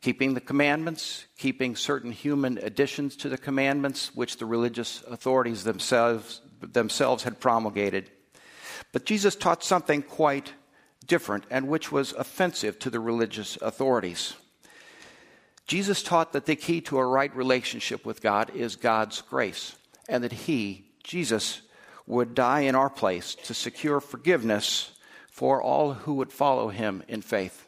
Keeping 0.00 0.32
the 0.32 0.40
commandments, 0.40 1.26
keeping 1.36 1.76
certain 1.76 2.10
human 2.10 2.56
additions 2.56 3.16
to 3.16 3.28
the 3.28 3.38
commandments, 3.38 4.14
which 4.14 4.38
the 4.38 4.46
religious 4.46 5.02
authorities 5.08 5.64
themselves, 5.64 6.40
themselves 6.72 7.24
had 7.24 7.40
promulgated. 7.40 8.10
But 8.92 9.04
Jesus 9.04 9.36
taught 9.36 9.64
something 9.64 10.02
quite 10.02 10.52
different 11.06 11.44
and 11.50 11.68
which 11.68 11.92
was 11.92 12.12
offensive 12.12 12.78
to 12.80 12.90
the 12.90 13.00
religious 13.00 13.56
authorities. 13.60 14.34
Jesus 15.66 16.02
taught 16.02 16.32
that 16.32 16.46
the 16.46 16.56
key 16.56 16.80
to 16.82 16.98
a 16.98 17.06
right 17.06 17.34
relationship 17.34 18.04
with 18.04 18.22
God 18.22 18.54
is 18.54 18.76
God's 18.76 19.22
grace, 19.22 19.76
and 20.08 20.22
that 20.22 20.32
He, 20.32 20.84
Jesus, 21.02 21.62
would 22.06 22.34
die 22.34 22.60
in 22.60 22.74
our 22.74 22.90
place 22.90 23.34
to 23.34 23.54
secure 23.54 24.00
forgiveness 24.00 24.90
for 25.30 25.62
all 25.62 25.94
who 25.94 26.14
would 26.14 26.32
follow 26.32 26.68
Him 26.68 27.02
in 27.08 27.22
faith. 27.22 27.66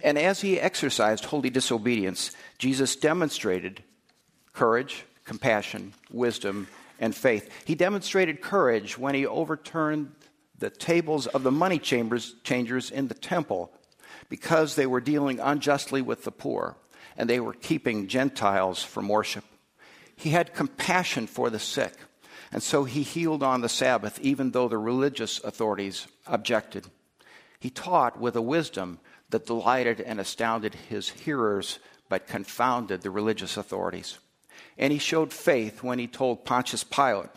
And 0.00 0.16
as 0.16 0.40
He 0.40 0.60
exercised 0.60 1.26
holy 1.26 1.50
disobedience, 1.50 2.30
Jesus 2.58 2.94
demonstrated 2.94 3.82
courage, 4.52 5.04
compassion, 5.24 5.94
wisdom, 6.10 6.68
and 7.02 7.14
faith. 7.14 7.50
He 7.66 7.74
demonstrated 7.74 8.40
courage 8.40 8.96
when 8.96 9.14
He 9.14 9.26
overturned 9.26 10.12
the 10.58 10.70
tables 10.70 11.26
of 11.26 11.42
the 11.42 11.50
money 11.50 11.78
chambers, 11.78 12.34
changers 12.44 12.90
in 12.90 13.08
the 13.08 13.14
temple 13.14 13.70
because 14.28 14.76
they 14.76 14.86
were 14.86 15.00
dealing 15.00 15.40
unjustly 15.40 16.00
with 16.00 16.24
the 16.24 16.30
poor. 16.32 16.76
and 17.16 17.28
they 17.28 17.40
were 17.40 17.52
keeping 17.52 18.08
Gentiles 18.08 18.82
from 18.82 19.08
worship. 19.08 19.44
He 20.16 20.30
had 20.30 20.54
compassion 20.54 21.26
for 21.26 21.50
the 21.50 21.58
sick, 21.58 21.92
and 22.50 22.62
so 22.62 22.84
he 22.84 23.02
healed 23.02 23.42
on 23.42 23.60
the 23.60 23.68
Sabbath, 23.68 24.18
even 24.20 24.50
though 24.52 24.68
the 24.68 24.78
religious 24.78 25.38
authorities 25.44 26.06
objected. 26.26 26.86
He 27.60 27.70
taught 27.70 28.18
with 28.18 28.36
a 28.36 28.42
wisdom 28.42 28.98
that 29.30 29.46
delighted 29.46 30.00
and 30.00 30.20
astounded 30.20 30.74
his 30.74 31.08
hearers, 31.08 31.78
but 32.08 32.26
confounded 32.26 33.02
the 33.02 33.10
religious 33.10 33.56
authorities. 33.56 34.18
And 34.78 34.92
he 34.92 34.98
showed 34.98 35.32
faith 35.32 35.82
when 35.82 35.98
he 35.98 36.06
told 36.06 36.44
Pontius 36.44 36.84
Pilate 36.84 37.30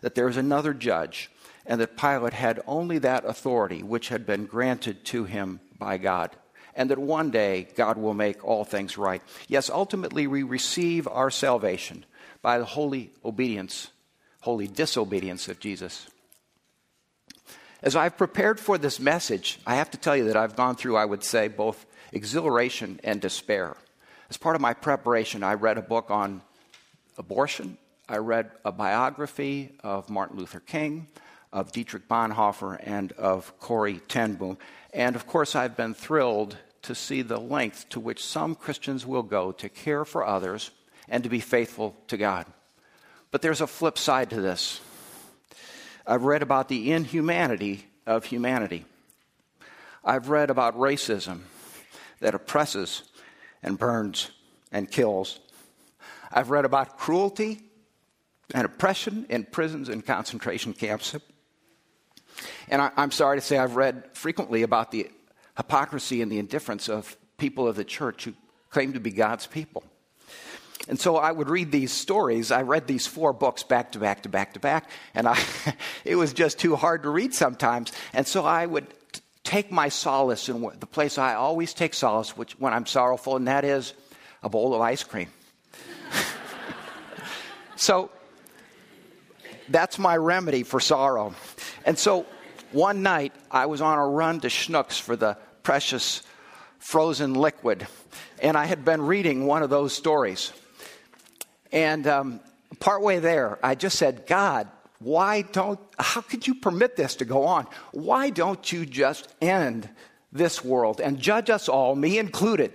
that 0.00 0.14
there 0.14 0.26
was 0.26 0.36
another 0.36 0.72
judge, 0.72 1.30
and 1.64 1.80
that 1.80 1.96
Pilate 1.96 2.32
had 2.32 2.62
only 2.66 2.98
that 2.98 3.24
authority 3.24 3.82
which 3.82 4.08
had 4.08 4.24
been 4.24 4.46
granted 4.46 5.04
to 5.06 5.24
him 5.24 5.60
by 5.78 5.98
God, 5.98 6.30
and 6.74 6.90
that 6.90 6.98
one 6.98 7.30
day 7.30 7.66
God 7.74 7.98
will 7.98 8.14
make 8.14 8.44
all 8.44 8.64
things 8.64 8.96
right. 8.96 9.22
Yes, 9.48 9.68
ultimately, 9.68 10.26
we 10.26 10.42
receive 10.42 11.08
our 11.08 11.30
salvation 11.30 12.04
by 12.40 12.58
the 12.58 12.64
holy 12.64 13.10
obedience, 13.24 13.88
holy 14.42 14.68
disobedience 14.68 15.48
of 15.48 15.58
Jesus. 15.58 16.06
As 17.82 17.96
I've 17.96 18.16
prepared 18.16 18.60
for 18.60 18.78
this 18.78 19.00
message, 19.00 19.58
I 19.66 19.74
have 19.74 19.90
to 19.90 19.98
tell 19.98 20.16
you 20.16 20.24
that 20.24 20.36
I've 20.36 20.56
gone 20.56 20.76
through, 20.76 20.96
I 20.96 21.04
would 21.04 21.24
say, 21.24 21.48
both 21.48 21.84
exhilaration 22.12 23.00
and 23.02 23.20
despair. 23.20 23.76
As 24.30 24.36
part 24.36 24.56
of 24.56 24.62
my 24.62 24.74
preparation, 24.74 25.42
I 25.42 25.54
read 25.54 25.78
a 25.78 25.82
book 25.82 26.10
on 26.10 26.42
abortion. 27.18 27.78
I 28.08 28.18
read 28.18 28.50
a 28.64 28.72
biography 28.72 29.76
of 29.82 30.08
Martin 30.08 30.38
Luther 30.38 30.60
King, 30.60 31.08
of 31.52 31.72
Dietrich 31.72 32.08
Bonhoeffer, 32.08 32.78
and 32.82 33.12
of 33.12 33.58
Corrie 33.58 34.00
ten 34.08 34.34
Boom. 34.34 34.58
And 34.92 35.16
of 35.16 35.26
course, 35.26 35.56
I've 35.56 35.76
been 35.76 35.94
thrilled 35.94 36.56
to 36.82 36.94
see 36.94 37.22
the 37.22 37.40
length 37.40 37.88
to 37.90 38.00
which 38.00 38.24
some 38.24 38.54
Christians 38.54 39.04
will 39.04 39.22
go 39.22 39.52
to 39.52 39.68
care 39.68 40.04
for 40.04 40.24
others 40.24 40.70
and 41.08 41.24
to 41.24 41.28
be 41.28 41.40
faithful 41.40 41.96
to 42.08 42.16
God. 42.16 42.46
But 43.30 43.42
there's 43.42 43.60
a 43.60 43.66
flip 43.66 43.98
side 43.98 44.30
to 44.30 44.40
this. 44.40 44.80
I've 46.06 46.24
read 46.24 46.42
about 46.42 46.68
the 46.68 46.92
inhumanity 46.92 47.86
of 48.06 48.24
humanity. 48.24 48.84
I've 50.04 50.28
read 50.28 50.50
about 50.50 50.78
racism 50.78 51.40
that 52.20 52.34
oppresses 52.34 53.02
and 53.62 53.76
burns 53.76 54.30
and 54.70 54.88
kills. 54.88 55.40
I've 56.32 56.50
read 56.50 56.64
about 56.64 56.98
cruelty 56.98 57.60
and 58.54 58.64
oppression 58.64 59.26
in 59.28 59.44
prisons 59.44 59.88
and 59.88 60.04
concentration 60.04 60.72
camps. 60.72 61.14
And 62.68 62.82
I, 62.82 62.90
am 62.96 63.10
sorry 63.10 63.38
to 63.38 63.40
say, 63.40 63.58
I've 63.58 63.76
read 63.76 64.04
frequently 64.12 64.62
about 64.62 64.90
the 64.90 65.10
hypocrisy 65.56 66.22
and 66.22 66.30
the 66.30 66.38
indifference 66.38 66.88
of 66.88 67.16
people 67.38 67.66
of 67.66 67.76
the 67.76 67.84
church 67.84 68.24
who 68.24 68.34
claim 68.70 68.92
to 68.92 69.00
be 69.00 69.10
God's 69.10 69.46
people. 69.46 69.82
And 70.88 71.00
so 71.00 71.16
I 71.16 71.32
would 71.32 71.48
read 71.48 71.72
these 71.72 71.92
stories. 71.92 72.52
I 72.52 72.62
read 72.62 72.86
these 72.86 73.06
four 73.06 73.32
books 73.32 73.62
back 73.62 73.92
to 73.92 73.98
back 73.98 74.22
to 74.22 74.28
back 74.28 74.52
to 74.52 74.60
back, 74.60 74.90
and 75.14 75.26
I, 75.26 75.42
it 76.04 76.16
was 76.16 76.32
just 76.32 76.58
too 76.58 76.76
hard 76.76 77.02
to 77.02 77.10
read 77.10 77.34
sometimes. 77.34 77.92
And 78.12 78.26
so 78.26 78.44
I 78.44 78.66
would 78.66 78.86
t- 79.12 79.20
take 79.42 79.72
my 79.72 79.88
solace 79.88 80.48
in 80.48 80.60
the 80.78 80.86
place 80.86 81.18
I 81.18 81.34
always 81.34 81.74
take 81.74 81.92
solace 81.94 82.36
which, 82.36 82.52
when 82.60 82.72
I'm 82.72 82.86
sorrowful, 82.86 83.34
and 83.36 83.48
that 83.48 83.64
is 83.64 83.94
a 84.42 84.48
bowl 84.48 84.74
of 84.74 84.80
ice 84.80 85.02
cream. 85.02 85.28
So 87.76 88.10
that's 89.68 89.98
my 89.98 90.16
remedy 90.16 90.62
for 90.62 90.80
sorrow. 90.80 91.34
And 91.84 91.98
so 91.98 92.26
one 92.72 93.02
night 93.02 93.32
I 93.50 93.66
was 93.66 93.80
on 93.80 93.98
a 93.98 94.06
run 94.06 94.40
to 94.40 94.48
Schnucks 94.48 95.00
for 95.00 95.16
the 95.16 95.36
precious 95.62 96.22
frozen 96.78 97.34
liquid, 97.34 97.86
and 98.40 98.56
I 98.56 98.66
had 98.66 98.84
been 98.84 99.02
reading 99.02 99.46
one 99.46 99.62
of 99.62 99.70
those 99.70 99.92
stories. 99.92 100.52
And 101.72 102.06
um, 102.06 102.40
partway 102.78 103.18
there, 103.18 103.58
I 103.62 103.74
just 103.74 103.98
said, 103.98 104.26
God, 104.26 104.68
why 104.98 105.42
don't, 105.42 105.80
how 105.98 106.20
could 106.20 106.46
you 106.46 106.54
permit 106.54 106.96
this 106.96 107.16
to 107.16 107.24
go 107.24 107.44
on? 107.44 107.66
Why 107.92 108.30
don't 108.30 108.70
you 108.72 108.86
just 108.86 109.28
end 109.40 109.88
this 110.32 110.64
world 110.64 111.00
and 111.00 111.18
judge 111.18 111.50
us 111.50 111.68
all, 111.68 111.94
me 111.94 112.18
included? 112.18 112.72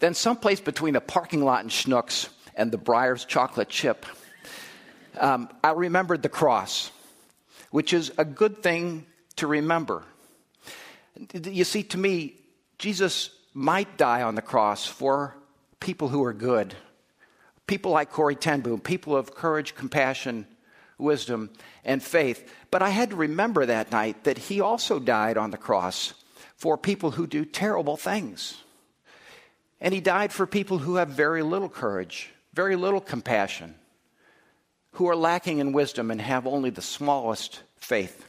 Then, 0.00 0.14
someplace 0.14 0.60
between 0.60 0.94
the 0.94 1.00
parking 1.00 1.44
lot 1.44 1.60
and 1.60 1.70
Schnucks 1.70 2.28
and 2.56 2.70
the 2.70 2.78
Breyers 2.78 3.26
chocolate 3.26 3.68
chip, 3.68 4.06
um, 5.18 5.48
I 5.62 5.72
remembered 5.72 6.22
the 6.22 6.28
cross, 6.28 6.90
which 7.70 7.92
is 7.92 8.12
a 8.18 8.24
good 8.24 8.62
thing 8.62 9.06
to 9.36 9.46
remember. 9.46 10.02
You 11.32 11.64
see, 11.64 11.82
to 11.84 11.98
me, 11.98 12.34
Jesus 12.78 13.30
might 13.52 13.96
die 13.96 14.22
on 14.22 14.34
the 14.34 14.42
cross 14.42 14.86
for 14.86 15.36
people 15.80 16.08
who 16.08 16.24
are 16.24 16.32
good 16.32 16.74
people 17.66 17.92
like 17.92 18.10
Corrie 18.10 18.36
ten 18.36 18.60
Boom, 18.60 18.80
people 18.80 19.16
of 19.16 19.34
courage, 19.34 19.74
compassion, 19.74 20.46
wisdom, 20.98 21.50
and 21.84 22.02
faith. 22.02 22.52
But 22.70 22.82
I 22.82 22.90
had 22.90 23.10
to 23.10 23.16
remember 23.16 23.66
that 23.66 23.92
night 23.92 24.24
that 24.24 24.38
he 24.38 24.60
also 24.60 24.98
died 24.98 25.36
on 25.36 25.50
the 25.50 25.56
cross 25.56 26.14
for 26.56 26.76
people 26.78 27.12
who 27.12 27.26
do 27.26 27.44
terrible 27.44 27.96
things. 27.96 28.56
And 29.80 29.92
he 29.92 30.00
died 30.00 30.32
for 30.32 30.46
people 30.46 30.78
who 30.78 30.96
have 30.96 31.08
very 31.08 31.42
little 31.42 31.68
courage, 31.68 32.30
very 32.54 32.76
little 32.76 33.00
compassion, 33.00 33.74
who 34.92 35.08
are 35.08 35.16
lacking 35.16 35.58
in 35.58 35.72
wisdom 35.72 36.12
and 36.12 36.20
have 36.20 36.46
only 36.46 36.70
the 36.70 36.80
smallest 36.80 37.60
faith. 37.76 38.24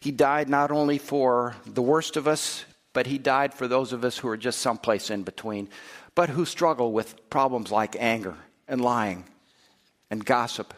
He 0.00 0.10
died 0.10 0.50
not 0.50 0.70
only 0.70 0.98
for 0.98 1.56
the 1.64 1.80
worst 1.80 2.18
of 2.18 2.28
us, 2.28 2.66
but 2.92 3.06
he 3.06 3.16
died 3.16 3.54
for 3.54 3.66
those 3.66 3.94
of 3.94 4.04
us 4.04 4.18
who 4.18 4.28
are 4.28 4.36
just 4.36 4.60
someplace 4.60 5.08
in 5.08 5.22
between, 5.22 5.68
but 6.14 6.28
who 6.28 6.44
struggle 6.44 6.92
with 6.92 7.30
problems 7.30 7.72
like 7.72 7.96
anger 7.98 8.36
and 8.68 8.82
lying 8.82 9.24
and 10.10 10.24
gossip 10.24 10.74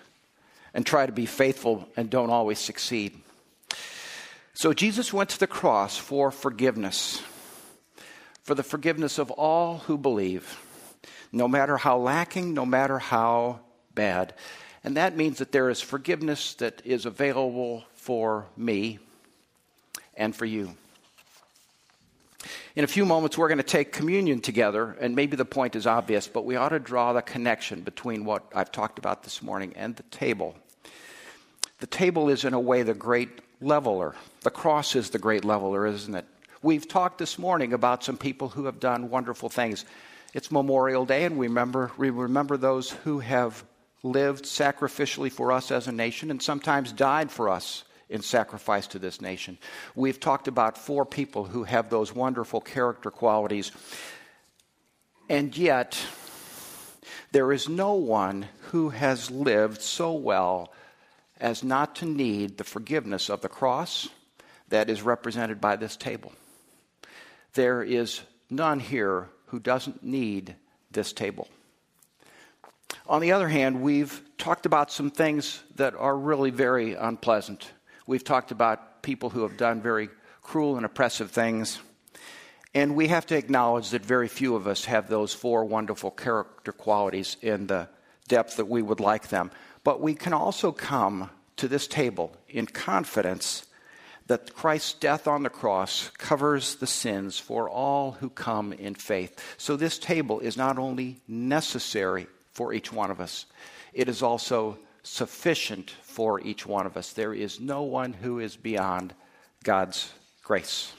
and 0.72 0.86
try 0.86 1.06
to 1.06 1.12
be 1.12 1.26
faithful 1.26 1.88
and 1.96 2.08
don't 2.08 2.30
always 2.30 2.60
succeed. 2.60 3.20
So 4.54 4.72
Jesus 4.72 5.12
went 5.12 5.30
to 5.30 5.40
the 5.40 5.48
cross 5.48 5.96
for 5.96 6.30
forgiveness, 6.30 7.20
for 8.44 8.54
the 8.54 8.62
forgiveness 8.62 9.18
of 9.18 9.32
all 9.32 9.78
who 9.78 9.98
believe, 9.98 10.56
no 11.32 11.48
matter 11.48 11.76
how 11.76 11.98
lacking, 11.98 12.54
no 12.54 12.66
matter 12.66 12.98
how 12.98 13.60
bad. 13.94 14.34
And 14.82 14.96
that 14.96 15.16
means 15.16 15.38
that 15.38 15.52
there 15.52 15.70
is 15.70 15.80
forgiveness 15.80 16.54
that 16.54 16.82
is 16.84 17.06
available 17.06 17.84
for 17.94 18.46
me 18.56 18.98
and 20.16 20.34
for 20.34 20.46
you. 20.46 20.74
In 22.76 22.84
a 22.84 22.86
few 22.86 23.04
moments, 23.04 23.36
we're 23.36 23.48
going 23.48 23.58
to 23.58 23.64
take 23.64 23.92
communion 23.92 24.40
together, 24.40 24.96
and 25.00 25.14
maybe 25.14 25.36
the 25.36 25.44
point 25.44 25.76
is 25.76 25.86
obvious, 25.86 26.28
but 26.28 26.46
we 26.46 26.56
ought 26.56 26.70
to 26.70 26.78
draw 26.78 27.12
the 27.12 27.20
connection 27.20 27.82
between 27.82 28.24
what 28.24 28.44
I've 28.54 28.72
talked 28.72 28.98
about 28.98 29.22
this 29.22 29.42
morning 29.42 29.74
and 29.76 29.96
the 29.96 30.04
table. 30.04 30.54
The 31.80 31.86
table 31.86 32.30
is, 32.30 32.44
in 32.44 32.54
a 32.54 32.60
way, 32.60 32.82
the 32.82 32.94
great 32.94 33.28
leveler. 33.60 34.14
The 34.42 34.50
cross 34.50 34.94
is 34.94 35.10
the 35.10 35.18
great 35.18 35.44
leveler, 35.44 35.86
isn't 35.86 36.14
it? 36.14 36.26
We've 36.62 36.86
talked 36.86 37.18
this 37.18 37.38
morning 37.38 37.72
about 37.72 38.04
some 38.04 38.16
people 38.16 38.48
who 38.48 38.66
have 38.66 38.80
done 38.80 39.10
wonderful 39.10 39.48
things. 39.48 39.84
It's 40.32 40.52
Memorial 40.52 41.06
Day, 41.06 41.24
and 41.24 41.36
we 41.36 41.48
remember, 41.48 41.90
we 41.98 42.10
remember 42.10 42.56
those 42.56 42.90
who 42.90 43.18
have 43.18 43.64
lived 44.04 44.44
sacrificially 44.44 45.30
for 45.30 45.50
us 45.50 45.72
as 45.72 45.88
a 45.88 45.92
nation 45.92 46.30
and 46.30 46.40
sometimes 46.40 46.92
died 46.92 47.32
for 47.32 47.48
us 47.48 47.82
in 48.08 48.22
sacrifice 48.22 48.86
to 48.88 49.00
this 49.00 49.20
nation. 49.20 49.58
We've 49.96 50.20
talked 50.20 50.46
about 50.46 50.78
four 50.78 51.04
people 51.04 51.44
who 51.46 51.64
have 51.64 51.90
those 51.90 52.14
wonderful 52.14 52.60
character 52.60 53.10
qualities. 53.10 53.72
And 55.28 55.56
yet, 55.56 56.00
there 57.32 57.52
is 57.52 57.68
no 57.68 57.94
one 57.94 58.46
who 58.70 58.90
has 58.90 59.32
lived 59.32 59.82
so 59.82 60.12
well 60.12 60.72
as 61.40 61.64
not 61.64 61.96
to 61.96 62.06
need 62.06 62.56
the 62.56 62.64
forgiveness 62.64 63.30
of 63.30 63.40
the 63.40 63.48
cross 63.48 64.08
that 64.68 64.88
is 64.88 65.02
represented 65.02 65.60
by 65.60 65.74
this 65.74 65.96
table. 65.96 66.32
There 67.54 67.82
is 67.82 68.20
none 68.48 68.78
here 68.78 69.28
who 69.50 69.58
doesn't 69.60 70.02
need 70.02 70.54
this 70.90 71.12
table. 71.12 71.48
On 73.06 73.20
the 73.20 73.32
other 73.32 73.48
hand, 73.48 73.82
we've 73.82 74.22
talked 74.38 74.66
about 74.66 74.90
some 74.92 75.10
things 75.10 75.62
that 75.76 75.94
are 75.94 76.16
really 76.16 76.50
very 76.50 76.94
unpleasant. 76.94 77.70
We've 78.06 78.24
talked 78.24 78.50
about 78.50 79.02
people 79.02 79.30
who 79.30 79.42
have 79.42 79.56
done 79.56 79.80
very 79.80 80.08
cruel 80.42 80.76
and 80.76 80.86
oppressive 80.86 81.30
things. 81.30 81.80
And 82.74 82.94
we 82.94 83.08
have 83.08 83.26
to 83.26 83.36
acknowledge 83.36 83.90
that 83.90 84.04
very 84.04 84.28
few 84.28 84.54
of 84.54 84.66
us 84.66 84.84
have 84.84 85.08
those 85.08 85.34
four 85.34 85.64
wonderful 85.64 86.10
character 86.10 86.72
qualities 86.72 87.36
in 87.42 87.66
the 87.66 87.88
depth 88.28 88.56
that 88.56 88.68
we 88.68 88.82
would 88.82 89.00
like 89.00 89.28
them. 89.28 89.50
But 89.82 90.00
we 90.00 90.14
can 90.14 90.32
also 90.32 90.70
come 90.70 91.30
to 91.56 91.66
this 91.66 91.88
table 91.88 92.36
in 92.48 92.66
confidence 92.66 93.66
that 94.30 94.54
Christ's 94.54 94.92
death 94.92 95.26
on 95.26 95.42
the 95.42 95.50
cross 95.50 96.08
covers 96.16 96.76
the 96.76 96.86
sins 96.86 97.40
for 97.40 97.68
all 97.68 98.12
who 98.12 98.30
come 98.30 98.72
in 98.72 98.94
faith. 98.94 99.56
So 99.58 99.74
this 99.74 99.98
table 99.98 100.38
is 100.38 100.56
not 100.56 100.78
only 100.78 101.20
necessary 101.26 102.28
for 102.52 102.72
each 102.72 102.92
one 102.92 103.10
of 103.10 103.20
us, 103.20 103.46
it 103.92 104.08
is 104.08 104.22
also 104.22 104.78
sufficient 105.02 105.90
for 106.02 106.40
each 106.42 106.64
one 106.64 106.86
of 106.86 106.96
us. 106.96 107.12
There 107.12 107.34
is 107.34 107.58
no 107.58 107.82
one 107.82 108.12
who 108.12 108.38
is 108.38 108.54
beyond 108.54 109.14
God's 109.64 110.12
grace. 110.44 110.92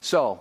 So, 0.00 0.40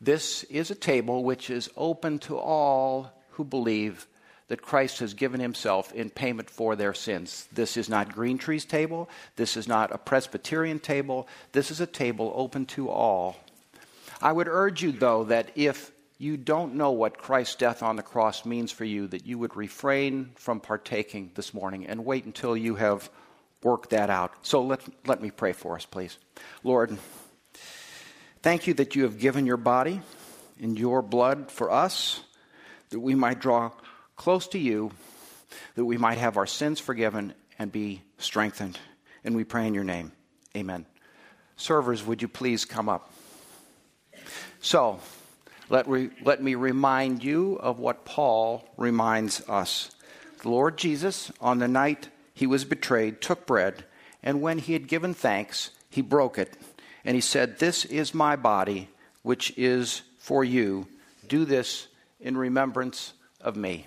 this 0.00 0.42
is 0.42 0.72
a 0.72 0.74
table 0.74 1.22
which 1.22 1.50
is 1.50 1.70
open 1.76 2.18
to 2.20 2.36
all 2.36 3.12
who 3.28 3.44
believe 3.44 4.08
that 4.50 4.62
Christ 4.62 4.98
has 4.98 5.14
given 5.14 5.38
himself 5.38 5.92
in 5.92 6.10
payment 6.10 6.50
for 6.50 6.74
their 6.74 6.92
sins. 6.92 7.46
This 7.52 7.76
is 7.76 7.88
not 7.88 8.12
Green 8.12 8.36
Tree's 8.36 8.64
table. 8.64 9.08
This 9.36 9.56
is 9.56 9.68
not 9.68 9.92
a 9.92 9.98
Presbyterian 9.98 10.80
table. 10.80 11.28
This 11.52 11.70
is 11.70 11.80
a 11.80 11.86
table 11.86 12.32
open 12.34 12.66
to 12.66 12.90
all. 12.90 13.36
I 14.20 14.32
would 14.32 14.48
urge 14.48 14.82
you, 14.82 14.90
though, 14.90 15.22
that 15.22 15.52
if 15.54 15.92
you 16.18 16.36
don't 16.36 16.74
know 16.74 16.90
what 16.90 17.16
Christ's 17.16 17.54
death 17.54 17.80
on 17.84 17.94
the 17.94 18.02
cross 18.02 18.44
means 18.44 18.72
for 18.72 18.84
you, 18.84 19.06
that 19.06 19.24
you 19.24 19.38
would 19.38 19.54
refrain 19.54 20.32
from 20.34 20.58
partaking 20.58 21.30
this 21.36 21.54
morning 21.54 21.86
and 21.86 22.04
wait 22.04 22.24
until 22.24 22.56
you 22.56 22.74
have 22.74 23.08
worked 23.62 23.90
that 23.90 24.10
out. 24.10 24.32
So 24.42 24.64
let, 24.64 24.80
let 25.06 25.22
me 25.22 25.30
pray 25.30 25.52
for 25.52 25.76
us, 25.76 25.86
please. 25.86 26.18
Lord, 26.64 26.98
thank 28.42 28.66
you 28.66 28.74
that 28.74 28.96
you 28.96 29.04
have 29.04 29.16
given 29.16 29.46
your 29.46 29.58
body 29.58 30.00
and 30.60 30.76
your 30.76 31.02
blood 31.02 31.52
for 31.52 31.70
us, 31.70 32.18
that 32.88 32.98
we 32.98 33.14
might 33.14 33.38
draw 33.38 33.70
close 34.20 34.48
to 34.48 34.58
you, 34.58 34.90
that 35.76 35.84
we 35.86 35.96
might 35.96 36.18
have 36.18 36.36
our 36.36 36.46
sins 36.46 36.78
forgiven 36.78 37.32
and 37.58 37.72
be 37.72 38.02
strengthened. 38.18 38.78
And 39.24 39.34
we 39.34 39.44
pray 39.44 39.66
in 39.66 39.72
your 39.72 39.82
name. 39.82 40.12
Amen. 40.54 40.84
Servers, 41.56 42.04
would 42.04 42.20
you 42.20 42.28
please 42.28 42.66
come 42.66 42.90
up? 42.90 43.10
So, 44.60 45.00
let, 45.70 45.88
re, 45.88 46.10
let 46.22 46.42
me 46.42 46.54
remind 46.54 47.24
you 47.24 47.54
of 47.62 47.78
what 47.78 48.04
Paul 48.04 48.68
reminds 48.76 49.40
us. 49.48 49.90
The 50.42 50.50
Lord 50.50 50.76
Jesus, 50.76 51.32
on 51.40 51.58
the 51.58 51.66
night 51.66 52.10
he 52.34 52.46
was 52.46 52.66
betrayed, 52.66 53.22
took 53.22 53.46
bread, 53.46 53.86
and 54.22 54.42
when 54.42 54.58
he 54.58 54.74
had 54.74 54.86
given 54.86 55.14
thanks, 55.14 55.70
he 55.88 56.02
broke 56.02 56.36
it, 56.36 56.58
and 57.06 57.14
he 57.14 57.22
said, 57.22 57.58
This 57.58 57.86
is 57.86 58.12
my 58.12 58.36
body, 58.36 58.90
which 59.22 59.56
is 59.56 60.02
for 60.18 60.44
you. 60.44 60.88
Do 61.26 61.46
this 61.46 61.86
in 62.20 62.36
remembrance 62.36 63.14
of 63.40 63.56
me. 63.56 63.86